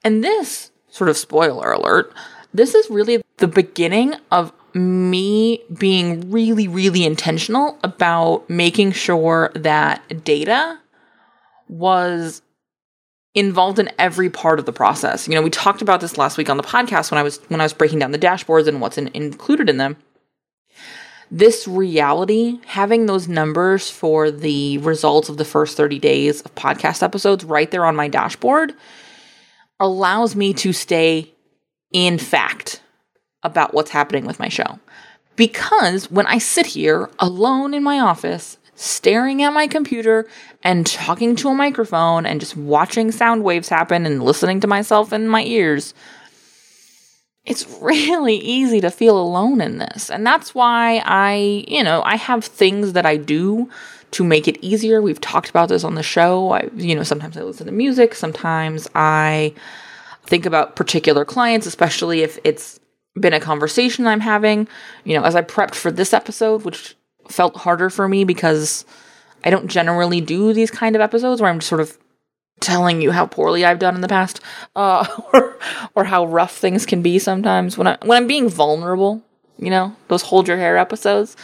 And 0.02 0.22
this, 0.22 0.70
sort 0.88 1.10
of 1.10 1.16
spoiler 1.16 1.72
alert, 1.72 2.12
this 2.52 2.74
is 2.74 2.88
really 2.88 3.22
the 3.38 3.48
beginning 3.48 4.14
of 4.30 4.52
me 4.74 5.62
being 5.78 6.30
really, 6.30 6.66
really 6.66 7.04
intentional 7.04 7.78
about 7.84 8.48
making 8.50 8.92
sure 8.92 9.52
that 9.54 10.24
data 10.24 10.78
was 11.68 12.42
involved 13.34 13.78
in 13.78 13.90
every 13.98 14.30
part 14.30 14.58
of 14.58 14.66
the 14.66 14.72
process. 14.72 15.28
You 15.28 15.34
know, 15.34 15.42
we 15.42 15.50
talked 15.50 15.82
about 15.82 16.00
this 16.00 16.18
last 16.18 16.36
week 16.36 16.50
on 16.50 16.56
the 16.56 16.62
podcast 16.62 17.10
when 17.10 17.18
I 17.18 17.22
was 17.22 17.38
when 17.48 17.60
I 17.60 17.64
was 17.64 17.72
breaking 17.72 18.00
down 18.00 18.12
the 18.12 18.18
dashboards 18.18 18.66
and 18.66 18.80
what's 18.80 18.98
in, 18.98 19.08
included 19.14 19.68
in 19.68 19.76
them. 19.76 19.96
This 21.30 21.66
reality, 21.66 22.60
having 22.66 23.06
those 23.06 23.26
numbers 23.26 23.90
for 23.90 24.30
the 24.30 24.78
results 24.78 25.28
of 25.28 25.36
the 25.36 25.44
first 25.44 25.76
30 25.76 25.98
days 25.98 26.42
of 26.42 26.54
podcast 26.54 27.02
episodes 27.02 27.44
right 27.44 27.70
there 27.70 27.84
on 27.86 27.96
my 27.96 28.08
dashboard 28.08 28.74
allows 29.80 30.36
me 30.36 30.52
to 30.54 30.72
stay 30.72 31.32
in 31.92 32.18
fact 32.18 32.80
about 33.44 33.74
what's 33.74 33.90
happening 33.90 34.26
with 34.26 34.40
my 34.40 34.48
show. 34.48 34.78
Because 35.36 36.10
when 36.10 36.26
I 36.26 36.38
sit 36.38 36.66
here 36.66 37.10
alone 37.18 37.74
in 37.74 37.82
my 37.82 38.00
office 38.00 38.58
staring 38.76 39.42
at 39.42 39.52
my 39.52 39.66
computer 39.66 40.26
and 40.62 40.86
talking 40.86 41.36
to 41.36 41.48
a 41.48 41.54
microphone 41.54 42.26
and 42.26 42.40
just 42.40 42.56
watching 42.56 43.12
sound 43.12 43.44
waves 43.44 43.68
happen 43.68 44.06
and 44.06 44.22
listening 44.22 44.60
to 44.60 44.66
myself 44.66 45.12
in 45.12 45.28
my 45.28 45.44
ears, 45.44 45.94
it's 47.44 47.66
really 47.80 48.36
easy 48.36 48.80
to 48.80 48.90
feel 48.90 49.18
alone 49.18 49.60
in 49.60 49.78
this. 49.78 50.10
And 50.10 50.26
that's 50.26 50.54
why 50.54 51.02
I, 51.04 51.64
you 51.68 51.82
know, 51.82 52.02
I 52.04 52.16
have 52.16 52.44
things 52.44 52.92
that 52.94 53.06
I 53.06 53.16
do 53.16 53.68
to 54.12 54.24
make 54.24 54.46
it 54.46 54.58
easier. 54.62 55.02
We've 55.02 55.20
talked 55.20 55.50
about 55.50 55.68
this 55.68 55.84
on 55.84 55.96
the 55.96 56.02
show. 56.02 56.52
I, 56.52 56.70
you 56.76 56.94
know, 56.94 57.02
sometimes 57.02 57.36
I 57.36 57.42
listen 57.42 57.66
to 57.66 57.72
music, 57.72 58.14
sometimes 58.14 58.88
I 58.94 59.54
think 60.24 60.46
about 60.46 60.76
particular 60.76 61.24
clients, 61.24 61.66
especially 61.66 62.22
if 62.22 62.38
it's 62.44 62.78
been 63.18 63.32
a 63.32 63.40
conversation 63.40 64.06
I'm 64.06 64.20
having. 64.20 64.68
You 65.04 65.18
know, 65.18 65.24
as 65.24 65.34
I 65.34 65.42
prepped 65.42 65.74
for 65.74 65.90
this 65.90 66.12
episode, 66.12 66.64
which 66.64 66.96
felt 67.28 67.56
harder 67.56 67.90
for 67.90 68.08
me 68.08 68.24
because 68.24 68.84
I 69.44 69.50
don't 69.50 69.68
generally 69.68 70.20
do 70.20 70.52
these 70.52 70.70
kind 70.70 70.94
of 70.96 71.02
episodes 71.02 71.40
where 71.40 71.50
I'm 71.50 71.60
sort 71.60 71.80
of 71.80 71.98
telling 72.60 73.02
you 73.02 73.10
how 73.10 73.26
poorly 73.26 73.64
I've 73.64 73.78
done 73.78 73.94
in 73.94 74.00
the 74.00 74.08
past, 74.08 74.40
uh, 74.76 75.06
or 75.32 75.58
or 75.94 76.04
how 76.04 76.26
rough 76.26 76.56
things 76.56 76.86
can 76.86 77.02
be 77.02 77.18
sometimes 77.18 77.76
when 77.78 77.86
I 77.86 77.98
when 78.02 78.16
I'm 78.16 78.26
being 78.26 78.48
vulnerable. 78.48 79.22
You 79.58 79.70
know, 79.70 79.94
those 80.08 80.22
hold 80.22 80.48
your 80.48 80.56
hair 80.56 80.76
episodes. 80.76 81.36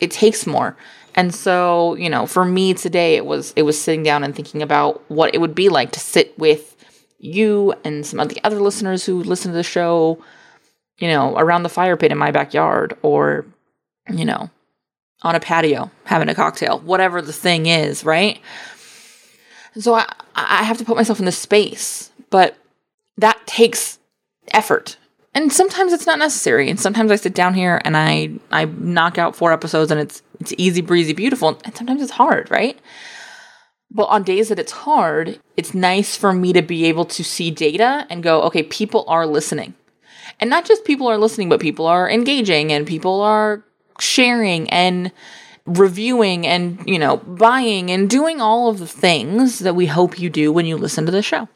It 0.00 0.12
takes 0.12 0.46
more. 0.46 0.76
And 1.16 1.34
so, 1.34 1.94
you 1.94 2.10
know, 2.10 2.26
for 2.26 2.44
me 2.44 2.74
today, 2.74 3.16
it 3.16 3.24
was 3.24 3.52
it 3.56 3.62
was 3.62 3.80
sitting 3.80 4.02
down 4.02 4.22
and 4.22 4.36
thinking 4.36 4.62
about 4.62 5.02
what 5.10 5.34
it 5.34 5.38
would 5.38 5.54
be 5.54 5.68
like 5.68 5.90
to 5.92 6.00
sit 6.00 6.38
with 6.38 6.76
you 7.18 7.74
and 7.82 8.06
some 8.06 8.20
of 8.20 8.28
the 8.28 8.38
other 8.44 8.60
listeners 8.60 9.04
who 9.04 9.22
listen 9.22 9.50
to 9.50 9.56
the 9.56 9.62
show, 9.62 10.22
you 10.98 11.08
know, 11.08 11.36
around 11.36 11.62
the 11.62 11.68
fire 11.68 11.96
pit 11.96 12.12
in 12.12 12.18
my 12.18 12.30
backyard, 12.30 12.96
or 13.02 13.44
you 14.10 14.24
know, 14.24 14.50
on 15.22 15.34
a 15.34 15.40
patio 15.40 15.90
having 16.04 16.28
a 16.28 16.34
cocktail, 16.34 16.78
whatever 16.80 17.20
the 17.20 17.32
thing 17.32 17.66
is, 17.66 18.04
right? 18.04 18.40
So 19.78 19.94
I, 19.94 20.06
I 20.34 20.62
have 20.62 20.78
to 20.78 20.84
put 20.84 20.96
myself 20.96 21.18
in 21.18 21.24
this 21.24 21.38
space, 21.38 22.10
but 22.30 22.56
that 23.18 23.46
takes 23.46 23.98
effort. 24.52 24.96
And 25.34 25.52
sometimes 25.52 25.92
it's 25.92 26.06
not 26.06 26.18
necessary. 26.18 26.70
And 26.70 26.80
sometimes 26.80 27.10
I 27.10 27.16
sit 27.16 27.34
down 27.34 27.52
here 27.52 27.80
and 27.84 27.96
I 27.96 28.30
I 28.50 28.64
knock 28.64 29.18
out 29.18 29.36
four 29.36 29.52
episodes 29.52 29.90
and 29.90 30.00
it's 30.00 30.22
it's 30.40 30.54
easy 30.56 30.80
breezy 30.80 31.12
beautiful. 31.12 31.60
And 31.64 31.76
sometimes 31.76 32.00
it's 32.00 32.12
hard, 32.12 32.50
right? 32.50 32.78
But 33.90 34.04
on 34.04 34.22
days 34.24 34.48
that 34.48 34.58
it's 34.58 34.72
hard, 34.72 35.38
it's 35.56 35.74
nice 35.74 36.16
for 36.16 36.32
me 36.32 36.52
to 36.52 36.62
be 36.62 36.86
able 36.86 37.04
to 37.04 37.22
see 37.22 37.50
data 37.50 38.06
and 38.10 38.22
go, 38.22 38.42
okay, 38.42 38.62
people 38.62 39.04
are 39.08 39.26
listening. 39.26 39.74
And 40.40 40.50
not 40.50 40.66
just 40.66 40.84
people 40.84 41.06
are 41.08 41.18
listening, 41.18 41.48
but 41.48 41.60
people 41.60 41.86
are 41.86 42.10
engaging 42.10 42.72
and 42.72 42.86
people 42.86 43.22
are 43.22 43.64
sharing 43.98 44.68
and 44.70 45.12
reviewing 45.64 46.46
and, 46.46 46.82
you 46.86 46.98
know, 46.98 47.16
buying 47.16 47.90
and 47.90 48.08
doing 48.08 48.40
all 48.40 48.68
of 48.68 48.78
the 48.78 48.86
things 48.86 49.60
that 49.60 49.74
we 49.74 49.86
hope 49.86 50.18
you 50.18 50.30
do 50.30 50.52
when 50.52 50.66
you 50.66 50.76
listen 50.76 51.06
to 51.06 51.12
the 51.12 51.22
show. 51.22 51.48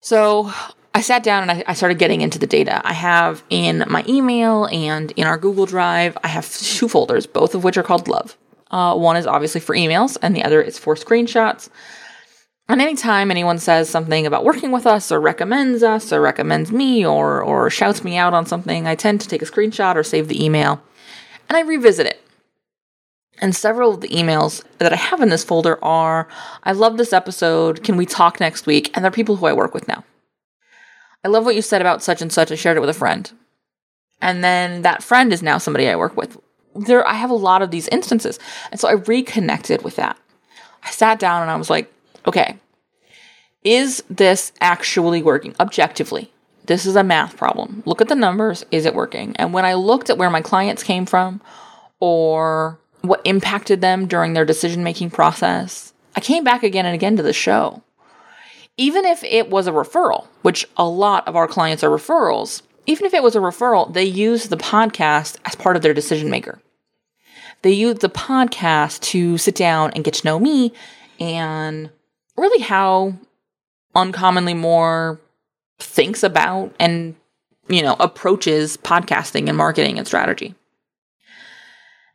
So 0.00 0.52
I 0.92 1.00
sat 1.00 1.22
down 1.22 1.42
and 1.42 1.50
I, 1.50 1.64
I, 1.66 1.74
started 1.74 1.98
getting 1.98 2.20
into 2.20 2.38
the 2.38 2.46
data. 2.46 2.86
I 2.86 2.92
have 2.92 3.42
in 3.48 3.84
my 3.88 4.04
email 4.06 4.66
and 4.66 5.10
in 5.12 5.26
our 5.26 5.38
Google 5.38 5.66
Drive, 5.66 6.18
I 6.22 6.28
have 6.28 6.48
two 6.52 6.88
folders, 6.88 7.26
both 7.26 7.54
of 7.54 7.64
which 7.64 7.78
are 7.78 7.82
called 7.82 8.06
Love. 8.06 8.36
Uh, 8.70 8.94
one 8.96 9.16
is 9.16 9.26
obviously 9.26 9.60
for 9.60 9.74
emails, 9.74 10.16
and 10.20 10.34
the 10.34 10.44
other 10.44 10.60
is 10.60 10.78
for 10.78 10.94
screenshots. 10.94 11.68
And 12.68 12.80
anytime 12.80 13.30
anyone 13.30 13.58
says 13.58 13.90
something 13.90 14.26
about 14.26 14.44
working 14.44 14.72
with 14.72 14.86
us 14.86 15.12
or 15.12 15.20
recommends 15.20 15.82
us 15.82 16.12
or 16.12 16.20
recommends 16.20 16.72
me 16.72 17.04
or 17.04 17.42
or 17.42 17.68
shouts 17.68 18.02
me 18.02 18.16
out 18.16 18.32
on 18.34 18.46
something, 18.46 18.86
I 18.86 18.94
tend 18.94 19.20
to 19.20 19.28
take 19.28 19.42
a 19.42 19.46
screenshot 19.46 19.96
or 19.96 20.02
save 20.02 20.28
the 20.28 20.42
email 20.42 20.82
and 21.48 21.56
I 21.56 21.60
revisit 21.60 22.06
it. 22.06 22.20
And 23.38 23.54
several 23.54 23.92
of 23.92 24.00
the 24.00 24.08
emails 24.08 24.64
that 24.78 24.92
I 24.92 24.96
have 24.96 25.20
in 25.20 25.28
this 25.28 25.44
folder 25.44 25.82
are 25.84 26.28
I 26.62 26.72
love 26.72 26.96
this 26.96 27.12
episode. 27.12 27.82
Can 27.82 27.96
we 27.96 28.06
talk 28.06 28.40
next 28.40 28.64
week? 28.64 28.90
And 28.94 29.04
they're 29.04 29.10
people 29.10 29.36
who 29.36 29.46
I 29.46 29.52
work 29.52 29.74
with 29.74 29.88
now. 29.88 30.04
I 31.24 31.28
love 31.28 31.44
what 31.44 31.56
you 31.56 31.62
said 31.62 31.80
about 31.80 32.02
such 32.02 32.22
and 32.22 32.32
such. 32.32 32.52
I 32.52 32.54
shared 32.54 32.76
it 32.76 32.80
with 32.80 32.90
a 32.90 32.94
friend. 32.94 33.30
And 34.20 34.44
then 34.44 34.82
that 34.82 35.02
friend 35.02 35.32
is 35.32 35.42
now 35.42 35.58
somebody 35.58 35.88
I 35.88 35.96
work 35.96 36.16
with. 36.16 36.38
There 36.74 37.06
I 37.06 37.14
have 37.14 37.30
a 37.30 37.34
lot 37.34 37.60
of 37.60 37.70
these 37.70 37.88
instances. 37.88 38.38
And 38.70 38.80
so 38.80 38.88
I 38.88 38.92
reconnected 38.92 39.82
with 39.82 39.96
that. 39.96 40.16
I 40.82 40.90
sat 40.90 41.18
down 41.18 41.42
and 41.42 41.50
I 41.50 41.56
was 41.56 41.70
like, 41.70 41.92
okay, 42.26 42.58
is 43.62 44.02
this 44.10 44.52
actually 44.60 45.22
working 45.22 45.54
objectively? 45.58 46.30
This 46.66 46.86
is 46.86 46.96
a 46.96 47.04
math 47.04 47.36
problem. 47.36 47.82
Look 47.86 48.00
at 48.00 48.08
the 48.08 48.14
numbers. 48.14 48.64
Is 48.70 48.86
it 48.86 48.94
working? 48.94 49.34
And 49.36 49.52
when 49.52 49.64
I 49.64 49.74
looked 49.74 50.10
at 50.10 50.18
where 50.18 50.30
my 50.30 50.40
clients 50.40 50.82
came 50.82 51.06
from 51.06 51.40
or 52.00 52.78
what 53.02 53.20
impacted 53.24 53.80
them 53.80 54.06
during 54.06 54.32
their 54.32 54.46
decision 54.46 54.82
making 54.82 55.10
process, 55.10 55.92
I 56.16 56.20
came 56.20 56.44
back 56.44 56.62
again 56.62 56.86
and 56.86 56.94
again 56.94 57.16
to 57.16 57.22
the 57.22 57.32
show. 57.32 57.82
Even 58.76 59.04
if 59.04 59.22
it 59.24 59.50
was 59.50 59.66
a 59.66 59.72
referral, 59.72 60.26
which 60.42 60.66
a 60.76 60.84
lot 60.84 61.28
of 61.28 61.36
our 61.36 61.46
clients 61.46 61.84
are 61.84 61.90
referrals, 61.90 62.62
even 62.86 63.06
if 63.06 63.14
it 63.14 63.22
was 63.22 63.36
a 63.36 63.40
referral, 63.40 63.92
they 63.92 64.04
use 64.04 64.48
the 64.48 64.56
podcast 64.56 65.36
as 65.44 65.54
part 65.54 65.76
of 65.76 65.82
their 65.82 65.94
decision 65.94 66.30
maker. 66.30 66.60
They 67.62 67.72
use 67.72 67.98
the 67.98 68.10
podcast 68.10 69.00
to 69.02 69.38
sit 69.38 69.54
down 69.54 69.92
and 69.94 70.04
get 70.04 70.14
to 70.14 70.26
know 70.26 70.38
me 70.38 70.72
and 71.20 71.90
really 72.36 72.62
how 72.62 73.14
uncommonly 73.94 74.54
more 74.54 75.20
thinks 75.78 76.22
about 76.22 76.74
and 76.78 77.14
you 77.68 77.82
know 77.82 77.96
approaches 78.00 78.76
podcasting 78.76 79.48
and 79.48 79.56
marketing 79.56 79.98
and 79.98 80.06
strategy. 80.06 80.54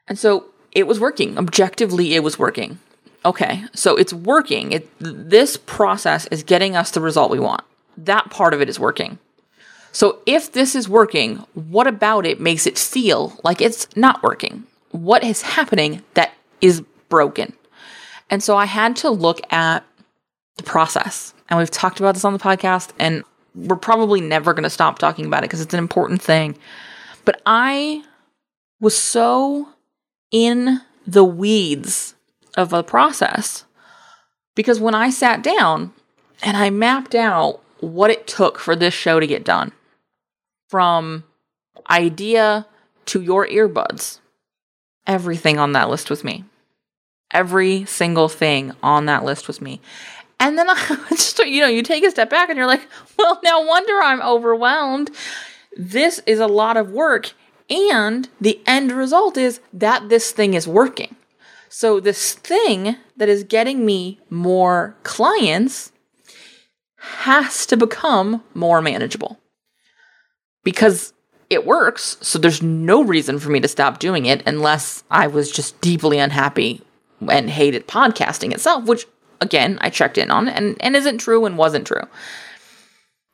And 0.08 0.18
so 0.18 0.46
it 0.72 0.88
was 0.88 1.00
working. 1.00 1.38
Objectively 1.38 2.16
it 2.16 2.24
was 2.24 2.40
working. 2.40 2.80
Okay, 3.26 3.66
so 3.74 3.96
it's 3.96 4.14
working. 4.14 4.72
It, 4.72 4.90
this 5.00 5.58
process 5.58 6.26
is 6.28 6.44
getting 6.44 6.76
us 6.76 6.92
the 6.92 7.02
result 7.02 7.32
we 7.32 7.40
want. 7.40 7.64
That 7.98 8.30
part 8.30 8.54
of 8.54 8.62
it 8.62 8.70
is 8.70 8.80
working. 8.80 9.20
So 9.92 10.20
if 10.26 10.52
this 10.52 10.76
is 10.76 10.88
working, 10.88 11.38
what 11.54 11.88
about 11.88 12.26
it 12.26 12.40
makes 12.40 12.66
it 12.66 12.78
feel 12.78 13.38
like 13.44 13.62
it's 13.62 13.88
not 13.96 14.24
working? 14.24 14.64
What 14.92 15.24
is 15.24 15.42
happening 15.42 16.04
that 16.14 16.34
is 16.62 16.82
broken? 17.10 17.54
And 18.30 18.42
so 18.42 18.56
I 18.56 18.66
had 18.66 18.96
to 18.98 19.10
look 19.10 19.42
at 19.52 19.84
the 20.60 20.70
process. 20.70 21.34
And 21.50 21.58
we've 21.58 21.72
talked 21.72 22.00
about 22.00 22.14
this 22.14 22.26
on 22.26 22.34
the 22.34 22.40
podcast, 22.40 22.92
and 23.00 23.24
we're 23.56 23.76
probably 23.76 24.22
never 24.22 24.54
going 24.54 24.64
to 24.64 24.70
stop 24.70 25.00
talking 25.00 25.26
about 25.26 25.44
it 25.44 25.50
because 25.50 25.62
it's 25.62 25.74
an 25.74 25.80
important 25.80 26.22
thing. 26.22 26.58
But 27.26 27.42
I 27.46 28.04
was 28.80 28.98
so 28.98 29.70
in 30.32 30.82
the 31.08 31.24
weeds 31.24 32.16
of 32.56 32.70
the 32.70 32.84
process 32.84 33.66
because 34.56 34.80
when 34.80 34.96
I 34.96 35.10
sat 35.10 35.42
down 35.42 35.94
and 36.44 36.56
I 36.56 36.70
mapped 36.70 37.16
out 37.16 37.62
what 37.80 38.12
it 38.12 38.28
took 38.28 38.60
for 38.60 38.76
this 38.76 38.94
show 38.94 39.20
to 39.20 39.28
get 39.28 39.44
done 39.44 39.72
from 40.68 41.24
idea 41.90 42.68
to 43.06 43.22
your 43.22 43.48
earbuds, 43.48 44.20
everything 45.08 45.58
on 45.58 45.74
that 45.74 45.90
list 45.90 46.10
was 46.10 46.24
me. 46.24 46.46
Every 47.32 47.86
single 47.86 48.28
thing 48.28 48.74
on 48.82 49.06
that 49.06 49.24
list 49.24 49.48
was 49.48 49.62
me. 49.62 49.82
And 50.40 50.58
then 50.58 50.70
I 50.70 50.76
just, 51.12 51.40
you 51.40 51.62
know, 51.62 51.68
you 51.68 51.84
take 51.84 52.04
a 52.04 52.12
step 52.12 52.30
back 52.30 52.50
and 52.50 52.58
you're 52.58 52.68
like, 52.68 52.88
well, 53.18 53.40
no 53.44 53.62
wonder 53.62 54.00
I'm 54.02 54.22
overwhelmed. 54.22 55.12
This 55.76 56.22
is 56.26 56.40
a 56.40 56.48
lot 56.48 56.78
of 56.78 56.92
work. 56.92 57.34
And 57.70 58.28
the 58.42 58.60
end 58.66 58.92
result 58.92 59.38
is 59.38 59.60
that 59.74 60.10
this 60.10 60.32
thing 60.32 60.54
is 60.56 60.68
working. 60.68 61.16
So, 61.72 62.00
this 62.00 62.34
thing 62.34 62.96
that 63.18 63.30
is 63.30 63.44
getting 63.44 63.86
me 63.86 64.20
more 64.32 64.96
clients 65.04 65.92
has 66.98 67.68
to 67.68 67.78
become 67.78 68.44
more 68.56 68.82
manageable 68.82 69.40
because 70.64 71.14
it 71.48 71.68
works. 71.68 72.18
So, 72.22 72.40
there's 72.40 72.64
no 72.64 73.04
reason 73.04 73.38
for 73.38 73.52
me 73.52 73.60
to 73.60 73.68
stop 73.68 74.00
doing 74.00 74.26
it 74.26 74.42
unless 74.48 75.04
I 75.12 75.28
was 75.28 75.52
just 75.52 75.80
deeply 75.80 76.18
unhappy 76.18 76.82
and 77.30 77.52
hated 77.52 77.88
podcasting 77.88 78.52
itself, 78.52 78.86
which 78.86 79.06
again, 79.42 79.78
I 79.82 79.90
checked 79.90 80.18
in 80.18 80.32
on 80.32 80.48
and, 80.48 80.76
and 80.80 80.96
isn't 80.96 81.20
true 81.20 81.46
and 81.46 81.58
wasn't 81.58 81.88
true. 81.88 82.08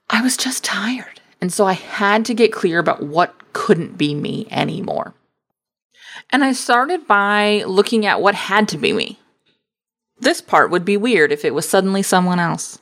I 0.10 0.22
was 0.22 0.38
just 0.38 0.64
tired. 0.64 1.22
And 1.42 1.52
so 1.52 1.66
I 1.66 1.74
had 1.74 2.26
to 2.26 2.34
get 2.34 2.54
clear 2.54 2.80
about 2.80 3.04
what 3.04 3.36
couldn't 3.54 3.98
be 3.98 4.14
me 4.16 4.48
anymore. 4.50 5.14
And 6.32 6.44
I 6.44 6.54
started 6.54 7.08
by 7.08 7.64
looking 7.68 8.06
at 8.06 8.22
what 8.22 8.36
had 8.36 8.68
to 8.70 8.78
be 8.78 8.94
me. 8.94 9.20
This 10.18 10.42
part 10.42 10.72
would 10.72 10.86
be 10.86 10.98
weird 10.98 11.32
if 11.32 11.44
it 11.44 11.54
was 11.54 11.68
suddenly 11.68 12.02
someone 12.02 12.40
else. 12.40 12.80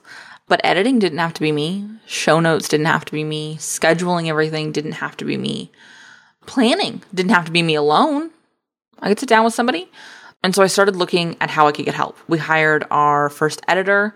But 0.48 0.62
editing 0.64 1.00
didn't 1.00 1.20
have 1.20 1.34
to 1.34 1.42
be 1.42 1.52
me. 1.52 1.88
Show 2.06 2.40
notes 2.40 2.68
didn't 2.68 2.86
have 2.86 3.06
to 3.06 3.12
be 3.12 3.24
me. 3.24 3.56
Scheduling 3.58 4.28
everything 4.28 4.72
didn't 4.72 4.94
have 4.94 5.18
to 5.18 5.26
be 5.26 5.38
me. 5.38 5.72
Planning 6.46 7.02
didn't 7.14 7.32
have 7.32 7.46
to 7.46 7.52
be 7.52 7.64
me 7.64 7.76
alone. 7.76 8.32
I 9.00 9.10
could 9.10 9.20
sit 9.20 9.30
down 9.30 9.46
with 9.46 9.54
somebody. 9.54 9.90
And 10.44 10.54
so 10.54 10.62
I 10.62 10.68
started 10.68 10.98
looking 10.98 11.38
at 11.40 11.50
how 11.50 11.68
I 11.68 11.72
could 11.72 11.86
get 11.86 11.96
help. 11.96 12.18
We 12.28 12.38
hired 12.38 12.84
our 12.92 13.30
first 13.30 13.62
editor 13.68 14.14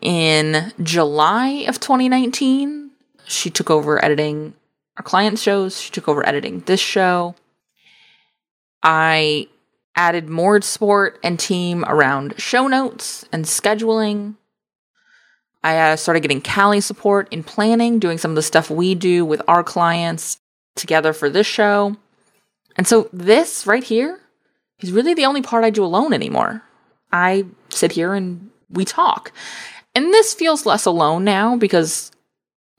in 0.00 0.72
July 0.82 1.64
of 1.68 1.78
2019. 1.78 2.90
She 3.24 3.48
took 3.48 3.70
over 3.70 4.04
editing 4.04 4.54
our 4.96 5.04
client 5.04 5.38
shows, 5.38 5.80
she 5.80 5.92
took 5.92 6.08
over 6.08 6.26
editing 6.28 6.60
this 6.60 6.80
show. 6.80 7.36
I 8.82 9.46
added 9.94 10.28
more 10.28 10.60
support 10.60 11.20
and 11.22 11.38
team 11.38 11.84
around 11.86 12.34
show 12.38 12.66
notes 12.66 13.24
and 13.32 13.44
scheduling. 13.44 14.34
I 15.62 15.92
uh, 15.92 15.96
started 15.96 16.20
getting 16.20 16.40
Callie 16.40 16.80
support 16.80 17.28
in 17.32 17.44
planning, 17.44 18.00
doing 18.00 18.18
some 18.18 18.32
of 18.32 18.36
the 18.36 18.42
stuff 18.42 18.70
we 18.70 18.94
do 18.96 19.24
with 19.24 19.42
our 19.46 19.62
clients 19.62 20.38
together 20.74 21.12
for 21.12 21.30
this 21.30 21.46
show. 21.46 21.96
And 22.76 22.86
so, 22.86 23.08
this 23.12 23.66
right 23.66 23.82
here 23.82 24.20
is 24.80 24.92
really 24.92 25.14
the 25.14 25.26
only 25.26 25.42
part 25.42 25.64
I 25.64 25.70
do 25.70 25.84
alone 25.84 26.12
anymore. 26.12 26.62
I 27.12 27.46
sit 27.70 27.92
here 27.92 28.14
and 28.14 28.50
we 28.70 28.84
talk. 28.84 29.32
And 29.94 30.06
this 30.12 30.34
feels 30.34 30.66
less 30.66 30.84
alone 30.84 31.24
now 31.24 31.56
because, 31.56 32.12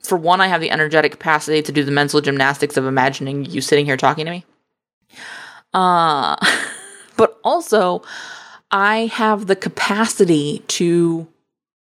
for 0.02 0.16
one, 0.16 0.40
I 0.40 0.46
have 0.46 0.60
the 0.60 0.70
energetic 0.70 1.12
capacity 1.12 1.62
to 1.62 1.72
do 1.72 1.84
the 1.84 1.90
mental 1.90 2.20
gymnastics 2.20 2.76
of 2.76 2.86
imagining 2.86 3.44
you 3.44 3.60
sitting 3.60 3.84
here 3.84 3.96
talking 3.96 4.24
to 4.24 4.30
me. 4.30 4.44
Uh, 5.74 6.36
but 7.16 7.38
also, 7.44 8.02
I 8.70 9.06
have 9.06 9.46
the 9.46 9.56
capacity 9.56 10.62
to 10.68 11.26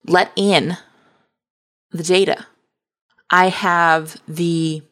let 0.05 0.31
in 0.35 0.77
the 1.91 2.03
data. 2.03 2.45
I 3.29 3.49
have 3.49 4.21
the 4.27 4.83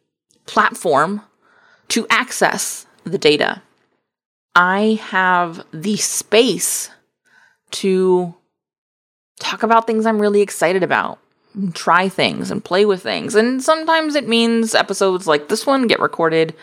platform 0.46 1.22
to 1.90 2.08
access 2.10 2.86
the 3.04 3.18
data. 3.18 3.62
I 4.56 5.00
have 5.02 5.66
the 5.74 5.98
space 5.98 6.90
to 7.72 8.36
talk 9.40 9.64
about 9.64 9.88
things 9.88 10.06
I'm 10.06 10.22
really 10.22 10.42
excited 10.42 10.84
about, 10.84 11.20
try 11.74 12.08
things 12.08 12.52
and 12.52 12.64
play 12.64 12.86
with 12.86 13.02
things. 13.02 13.34
And 13.36 13.64
sometimes 13.64 14.16
it 14.16 14.28
means 14.28 14.76
episodes 14.76 15.28
like 15.28 15.50
this 15.50 15.66
one 15.66 15.88
get 15.88 16.00
recorded 16.00 16.54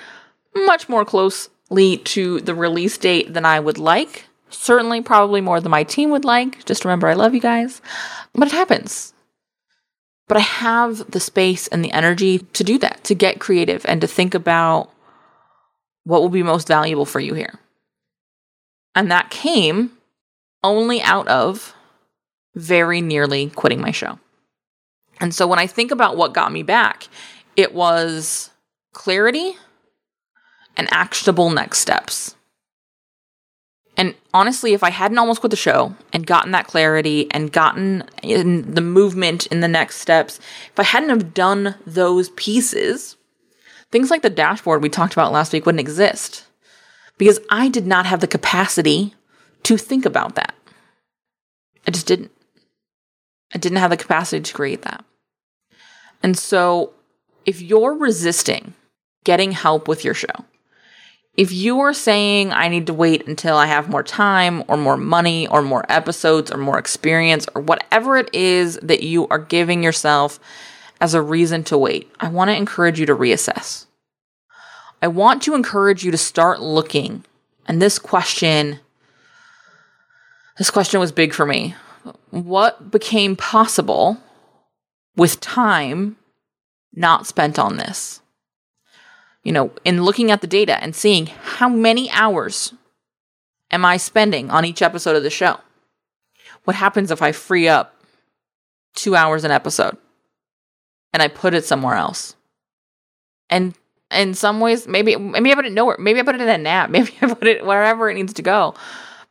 much 0.54 0.88
more 0.88 1.04
closely 1.04 1.96
to 1.96 2.40
the 2.40 2.54
release 2.54 2.96
date 2.96 3.34
than 3.34 3.44
I 3.44 3.58
would 3.58 3.78
like. 3.78 4.26
Certainly, 4.50 5.02
probably 5.02 5.40
more 5.40 5.60
than 5.60 5.70
my 5.70 5.84
team 5.84 6.10
would 6.10 6.24
like. 6.24 6.64
Just 6.64 6.84
remember, 6.84 7.06
I 7.06 7.14
love 7.14 7.34
you 7.34 7.40
guys. 7.40 7.80
But 8.34 8.48
it 8.48 8.52
happens. 8.52 9.12
But 10.26 10.36
I 10.36 10.40
have 10.40 11.10
the 11.10 11.20
space 11.20 11.68
and 11.68 11.84
the 11.84 11.92
energy 11.92 12.38
to 12.38 12.64
do 12.64 12.78
that, 12.78 13.02
to 13.04 13.14
get 13.14 13.40
creative 13.40 13.84
and 13.86 14.00
to 14.00 14.06
think 14.06 14.34
about 14.34 14.90
what 16.04 16.20
will 16.20 16.28
be 16.28 16.42
most 16.42 16.68
valuable 16.68 17.04
for 17.04 17.20
you 17.20 17.34
here. 17.34 17.58
And 18.94 19.10
that 19.10 19.30
came 19.30 19.92
only 20.62 21.00
out 21.00 21.28
of 21.28 21.74
very 22.54 23.00
nearly 23.00 23.50
quitting 23.50 23.80
my 23.80 23.90
show. 23.90 24.18
And 25.20 25.34
so 25.34 25.46
when 25.46 25.58
I 25.58 25.66
think 25.66 25.90
about 25.90 26.16
what 26.16 26.34
got 26.34 26.52
me 26.52 26.62
back, 26.62 27.08
it 27.56 27.74
was 27.74 28.50
clarity 28.92 29.56
and 30.76 30.88
actionable 30.90 31.50
next 31.50 31.78
steps. 31.78 32.34
And 33.96 34.14
honestly, 34.32 34.72
if 34.72 34.82
I 34.82 34.90
hadn't 34.90 35.18
almost 35.18 35.40
quit 35.40 35.50
the 35.50 35.56
show 35.56 35.94
and 36.12 36.26
gotten 36.26 36.52
that 36.52 36.66
clarity 36.66 37.30
and 37.32 37.52
gotten 37.52 38.04
in 38.22 38.74
the 38.74 38.80
movement 38.80 39.46
in 39.46 39.60
the 39.60 39.68
next 39.68 39.96
steps, 39.96 40.38
if 40.70 40.80
I 40.80 40.84
hadn't 40.84 41.10
have 41.10 41.34
done 41.34 41.74
those 41.86 42.30
pieces, 42.30 43.16
things 43.90 44.10
like 44.10 44.22
the 44.22 44.30
dashboard 44.30 44.82
we 44.82 44.88
talked 44.88 45.12
about 45.12 45.32
last 45.32 45.52
week 45.52 45.66
wouldn't 45.66 45.80
exist 45.80 46.46
because 47.20 47.38
I 47.50 47.68
did 47.68 47.86
not 47.86 48.06
have 48.06 48.20
the 48.20 48.26
capacity 48.26 49.14
to 49.64 49.76
think 49.76 50.06
about 50.06 50.36
that. 50.36 50.54
I 51.86 51.90
just 51.90 52.06
didn't. 52.06 52.30
I 53.54 53.58
didn't 53.58 53.76
have 53.76 53.90
the 53.90 53.98
capacity 53.98 54.40
to 54.42 54.54
create 54.54 54.80
that. 54.82 55.04
And 56.22 56.38
so, 56.38 56.94
if 57.44 57.60
you're 57.60 57.94
resisting 57.94 58.72
getting 59.24 59.52
help 59.52 59.86
with 59.86 60.02
your 60.02 60.14
show, 60.14 60.32
if 61.36 61.52
you 61.52 61.80
are 61.80 61.92
saying, 61.92 62.52
I 62.52 62.68
need 62.68 62.86
to 62.86 62.94
wait 62.94 63.28
until 63.28 63.58
I 63.58 63.66
have 63.66 63.90
more 63.90 64.02
time 64.02 64.64
or 64.66 64.78
more 64.78 64.96
money 64.96 65.46
or 65.46 65.60
more 65.60 65.84
episodes 65.90 66.50
or 66.50 66.56
more 66.56 66.78
experience 66.78 67.46
or 67.54 67.60
whatever 67.60 68.16
it 68.16 68.34
is 68.34 68.78
that 68.82 69.02
you 69.02 69.28
are 69.28 69.38
giving 69.38 69.82
yourself 69.82 70.40
as 71.02 71.12
a 71.12 71.20
reason 71.20 71.64
to 71.64 71.76
wait, 71.76 72.10
I 72.18 72.28
want 72.28 72.48
to 72.48 72.56
encourage 72.56 72.98
you 72.98 73.04
to 73.04 73.14
reassess. 73.14 73.84
I 75.02 75.08
want 75.08 75.42
to 75.42 75.54
encourage 75.54 76.04
you 76.04 76.10
to 76.10 76.18
start 76.18 76.60
looking. 76.60 77.24
And 77.66 77.80
this 77.80 77.98
question, 77.98 78.80
this 80.58 80.70
question 80.70 81.00
was 81.00 81.12
big 81.12 81.32
for 81.32 81.46
me. 81.46 81.74
What 82.30 82.90
became 82.90 83.36
possible 83.36 84.18
with 85.16 85.40
time 85.40 86.16
not 86.94 87.26
spent 87.26 87.58
on 87.58 87.76
this? 87.76 88.20
You 89.42 89.52
know, 89.52 89.72
in 89.84 90.04
looking 90.04 90.30
at 90.30 90.42
the 90.42 90.46
data 90.46 90.82
and 90.82 90.94
seeing 90.94 91.26
how 91.26 91.68
many 91.68 92.10
hours 92.10 92.74
am 93.70 93.84
I 93.84 93.96
spending 93.96 94.50
on 94.50 94.64
each 94.64 94.82
episode 94.82 95.16
of 95.16 95.22
the 95.22 95.30
show? 95.30 95.60
What 96.64 96.76
happens 96.76 97.10
if 97.10 97.22
I 97.22 97.32
free 97.32 97.68
up 97.68 97.96
two 98.94 99.16
hours 99.16 99.44
an 99.44 99.50
episode 99.50 99.96
and 101.12 101.22
I 101.22 101.28
put 101.28 101.54
it 101.54 101.64
somewhere 101.64 101.94
else? 101.94 102.34
And 103.48 103.74
in 104.10 104.34
some 104.34 104.60
ways, 104.60 104.86
maybe 104.86 105.16
maybe 105.16 105.52
I 105.52 105.54
put 105.54 105.66
it 105.66 105.72
nowhere. 105.72 105.96
Maybe 105.98 106.20
I 106.20 106.22
put 106.22 106.34
it 106.34 106.40
in 106.40 106.48
a 106.48 106.58
nap. 106.58 106.90
Maybe 106.90 107.12
I 107.20 107.32
put 107.32 107.46
it 107.46 107.64
wherever 107.64 108.10
it 108.10 108.14
needs 108.14 108.34
to 108.34 108.42
go. 108.42 108.74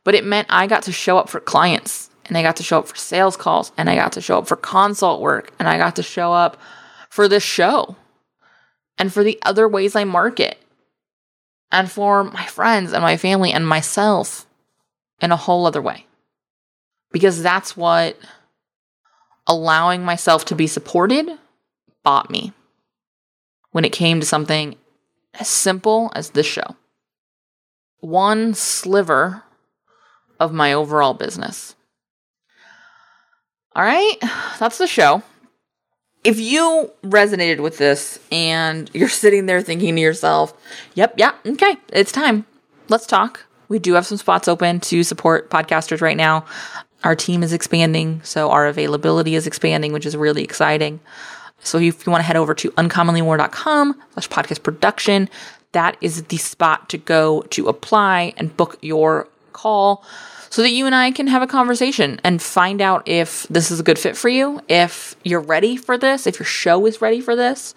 But 0.04 0.14
it 0.14 0.24
meant 0.24 0.48
I 0.50 0.66
got 0.66 0.84
to 0.84 0.92
show 0.92 1.18
up 1.18 1.28
for 1.28 1.40
clients 1.40 2.08
and 2.24 2.38
I 2.38 2.42
got 2.42 2.56
to 2.56 2.62
show 2.62 2.78
up 2.78 2.88
for 2.88 2.96
sales 2.96 3.36
calls 3.36 3.72
and 3.76 3.90
I 3.90 3.96
got 3.96 4.12
to 4.12 4.20
show 4.20 4.38
up 4.38 4.48
for 4.48 4.56
consult 4.56 5.20
work 5.20 5.52
and 5.58 5.68
I 5.68 5.76
got 5.76 5.96
to 5.96 6.02
show 6.02 6.32
up 6.32 6.56
for 7.10 7.28
this 7.28 7.42
show 7.42 7.96
and 8.96 9.12
for 9.12 9.22
the 9.22 9.38
other 9.42 9.68
ways 9.68 9.94
I 9.94 10.04
market 10.04 10.58
and 11.70 11.90
for 11.90 12.24
my 12.24 12.46
friends 12.46 12.92
and 12.92 13.02
my 13.02 13.18
family 13.18 13.52
and 13.52 13.66
myself 13.66 14.46
in 15.20 15.32
a 15.32 15.36
whole 15.36 15.66
other 15.66 15.82
way. 15.82 16.06
Because 17.12 17.42
that's 17.42 17.76
what 17.76 18.16
allowing 19.46 20.02
myself 20.02 20.46
to 20.46 20.54
be 20.54 20.66
supported 20.66 21.28
bought 22.02 22.30
me 22.30 22.52
when 23.72 23.84
it 23.84 23.92
came 23.92 24.20
to 24.20 24.26
something 24.26 24.76
as 25.34 25.48
simple 25.48 26.10
as 26.14 26.30
this 26.30 26.46
show. 26.46 26.76
One 28.00 28.54
sliver 28.54 29.42
of 30.38 30.52
my 30.52 30.72
overall 30.72 31.14
business. 31.14 31.74
All 33.76 33.84
right, 33.84 34.16
that's 34.58 34.78
the 34.78 34.86
show. 34.86 35.22
If 36.24 36.38
you 36.38 36.90
resonated 37.02 37.60
with 37.60 37.78
this 37.78 38.18
and 38.30 38.90
you're 38.92 39.08
sitting 39.08 39.46
there 39.46 39.62
thinking 39.62 39.94
to 39.94 40.02
yourself, 40.02 40.52
yep, 40.94 41.14
yeah, 41.16 41.32
okay, 41.46 41.76
it's 41.92 42.12
time. 42.12 42.46
Let's 42.88 43.06
talk. 43.06 43.46
We 43.68 43.78
do 43.78 43.94
have 43.94 44.06
some 44.06 44.18
spots 44.18 44.48
open 44.48 44.80
to 44.80 45.04
support 45.04 45.48
podcasters 45.48 46.00
right 46.00 46.16
now. 46.16 46.44
Our 47.04 47.14
team 47.14 47.42
is 47.42 47.52
expanding, 47.52 48.20
so 48.24 48.50
our 48.50 48.66
availability 48.66 49.34
is 49.34 49.46
expanding, 49.46 49.92
which 49.92 50.04
is 50.04 50.16
really 50.16 50.42
exciting. 50.42 51.00
So 51.62 51.78
if 51.78 52.06
you 52.06 52.10
want 52.10 52.20
to 52.20 52.26
head 52.26 52.36
over 52.36 52.54
to 52.54 52.70
uncommonlymore.com 52.72 54.02
slash 54.14 54.28
podcast 54.28 54.62
production, 54.62 55.28
that 55.72 55.96
is 56.00 56.24
the 56.24 56.36
spot 56.36 56.88
to 56.88 56.98
go 56.98 57.42
to 57.50 57.68
apply 57.68 58.34
and 58.36 58.56
book 58.56 58.78
your 58.80 59.28
call 59.52 60.04
so 60.48 60.62
that 60.62 60.70
you 60.70 60.86
and 60.86 60.94
I 60.94 61.12
can 61.12 61.28
have 61.28 61.42
a 61.42 61.46
conversation 61.46 62.20
and 62.24 62.42
find 62.42 62.82
out 62.82 63.06
if 63.06 63.46
this 63.48 63.70
is 63.70 63.78
a 63.78 63.84
good 63.84 63.98
fit 63.98 64.16
for 64.16 64.28
you, 64.28 64.60
if 64.68 65.14
you're 65.22 65.40
ready 65.40 65.76
for 65.76 65.96
this, 65.96 66.26
if 66.26 66.40
your 66.40 66.46
show 66.46 66.86
is 66.86 67.00
ready 67.00 67.20
for 67.20 67.36
this, 67.36 67.74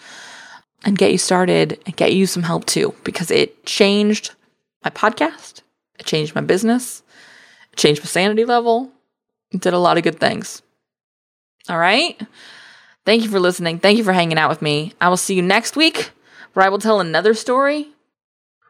and 0.83 0.97
get 0.97 1.11
you 1.11 1.17
started 1.17 1.79
and 1.85 1.95
get 1.95 2.13
you 2.13 2.25
some 2.25 2.43
help 2.43 2.65
too, 2.65 2.93
because 3.03 3.29
it 3.29 3.65
changed 3.65 4.31
my 4.83 4.89
podcast, 4.89 5.61
it 5.99 6.05
changed 6.05 6.33
my 6.33 6.41
business, 6.41 7.03
it 7.71 7.77
changed 7.77 8.01
my 8.01 8.07
sanity 8.07 8.43
level, 8.43 8.91
it 9.51 9.61
did 9.61 9.73
a 9.73 9.79
lot 9.79 9.97
of 9.97 10.03
good 10.03 10.19
things. 10.19 10.63
All 11.69 11.77
right. 11.77 12.19
Thank 13.05 13.23
you 13.23 13.29
for 13.29 13.39
listening. 13.39 13.79
Thank 13.79 13.97
you 13.97 14.03
for 14.03 14.13
hanging 14.13 14.37
out 14.37 14.49
with 14.49 14.61
me. 14.61 14.93
I 15.01 15.09
will 15.09 15.17
see 15.17 15.35
you 15.35 15.41
next 15.41 15.75
week 15.75 16.11
where 16.53 16.65
I 16.65 16.69
will 16.69 16.79
tell 16.79 17.01
another 17.01 17.33
story 17.33 17.89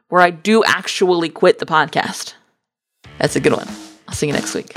where 0.09 0.21
I 0.21 0.31
do 0.31 0.63
actually 0.63 1.29
quit 1.29 1.59
the 1.59 1.65
podcast. 1.65 2.33
That's 3.19 3.35
a 3.35 3.39
good 3.39 3.53
one. 3.53 3.67
I'll 4.07 4.15
see 4.15 4.27
you 4.27 4.33
next 4.33 4.55
week. 4.55 4.71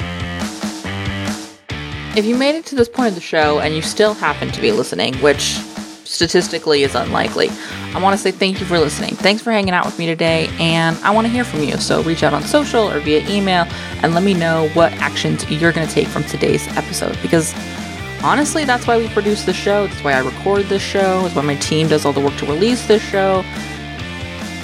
If 2.17 2.25
you 2.25 2.37
made 2.37 2.55
it 2.55 2.67
to 2.67 2.75
this 2.75 2.89
point 2.89 3.09
of 3.09 3.15
the 3.15 3.21
show 3.21 3.61
and 3.61 3.75
you 3.75 3.83
still 3.83 4.15
happen 4.15 4.51
to 4.51 4.61
be 4.61 4.73
listening, 4.73 5.15
which 5.17 5.59
statistically 6.05 6.83
is 6.83 6.95
unlikely, 6.95 7.49
I 7.95 8.01
want 8.01 8.15
to 8.15 8.19
say 8.19 8.31
thank 8.31 8.61
you 8.61 8.67
for 8.67 8.79
listening. 8.79 9.15
Thanks 9.17 9.43
for 9.43 9.53
hanging 9.53 9.75
out 9.75 9.87
with 9.87 9.99
me 9.99 10.07
today, 10.07 10.49
and 10.59 10.97
I 10.99 11.11
want 11.11 11.27
to 11.27 11.33
hear 11.33 11.45
from 11.45 11.63
you. 11.63 11.77
So 11.79 12.03
reach 12.03 12.23
out 12.23 12.33
on 12.33 12.43
social 12.43 12.91
or 12.91 13.01
via 13.01 13.27
email 13.29 13.67
and 14.03 14.15
let 14.15 14.23
me 14.23 14.35
know 14.35 14.69
what 14.75 14.93
actions 14.95 15.51
you're 15.51 15.73
going 15.73 15.87
to 15.87 15.93
take 15.93 16.09
from 16.09 16.25
today's 16.25 16.67
episode 16.77 17.19
because 17.23 17.55
honestly, 18.27 18.65
that's 18.65 18.87
why 18.87 18.99
we 18.99 19.09
produce 19.09 19.45
the 19.45 19.53
show. 19.53 19.87
That's 19.87 20.03
why 20.03 20.13
I 20.15 20.19
record 20.19 20.65
this 20.65 20.83
show. 20.83 21.25
It's 21.25 21.35
why 21.35 21.43
my 21.43 21.55
team 21.57 21.89
does 21.89 22.05
all 22.05 22.13
the 22.13 22.21
work 22.21 22.37
to 22.39 22.47
release 22.47 22.87
this 22.87 23.03
show. 23.03 23.45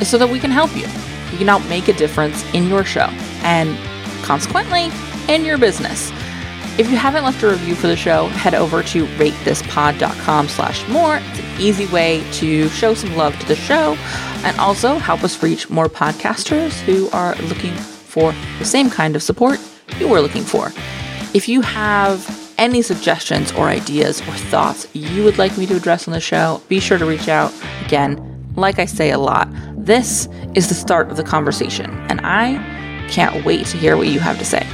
Is 0.01 0.09
so 0.09 0.18
that 0.18 0.29
we 0.29 0.40
can 0.40 0.51
help 0.51 0.75
you. 0.75 0.87
We 1.31 1.38
can 1.38 1.46
help 1.46 1.66
make 1.68 1.87
a 1.87 1.92
difference 1.92 2.44
in 2.55 2.68
your 2.68 2.85
show 2.85 3.07
and 3.42 3.79
consequently 4.25 4.90
in 5.33 5.44
your 5.44 5.59
business. 5.59 6.11
If 6.79 6.90
you 6.90 6.96
haven't 6.96 7.22
left 7.22 7.42
a 7.42 7.51
review 7.51 7.75
for 7.75 7.87
the 7.87 7.96
show, 7.96 8.29
head 8.29 8.55
over 8.55 8.83
to 8.83 9.07
ratethispod.com 9.07 10.48
slash 10.48 10.88
more. 10.88 11.18
It's 11.20 11.38
an 11.38 11.61
easy 11.61 11.87
way 11.87 12.25
to 12.33 12.68
show 12.70 12.94
some 12.94 13.14
love 13.14 13.38
to 13.38 13.46
the 13.46 13.55
show 13.55 13.94
and 14.44 14.59
also 14.59 14.96
help 14.96 15.22
us 15.22 15.42
reach 15.42 15.70
more 15.70 15.88
podcasters 15.88 16.72
who 16.81 17.09
are 17.11 17.37
looking 17.42 17.75
for 17.75 18.35
the 18.59 18.64
same 18.64 18.90
kind 18.90 19.14
of 19.14 19.22
support 19.22 19.61
you 19.98 20.09
were 20.09 20.20
looking 20.20 20.42
for. 20.42 20.72
If 21.35 21.48
you 21.48 21.61
have 21.61 22.41
any 22.58 22.82
suggestions 22.82 23.52
or 23.52 23.68
ideas 23.68 24.20
or 24.22 24.32
thoughts 24.32 24.86
you 24.94 25.24
would 25.24 25.38
like 25.38 25.56
me 25.56 25.66
to 25.66 25.76
address 25.76 26.06
on 26.06 26.12
the 26.12 26.20
show, 26.20 26.62
be 26.68 26.80
sure 26.80 26.98
to 26.98 27.06
reach 27.06 27.28
out. 27.28 27.52
Again, 27.84 28.18
like 28.56 28.78
I 28.78 28.84
say 28.84 29.10
a 29.10 29.18
lot, 29.18 29.48
this 29.76 30.28
is 30.54 30.68
the 30.68 30.74
start 30.74 31.10
of 31.10 31.16
the 31.16 31.24
conversation, 31.24 31.90
and 32.08 32.20
I 32.22 32.56
can't 33.08 33.44
wait 33.44 33.66
to 33.66 33.76
hear 33.76 33.96
what 33.96 34.08
you 34.08 34.20
have 34.20 34.38
to 34.38 34.44
say. 34.44 34.66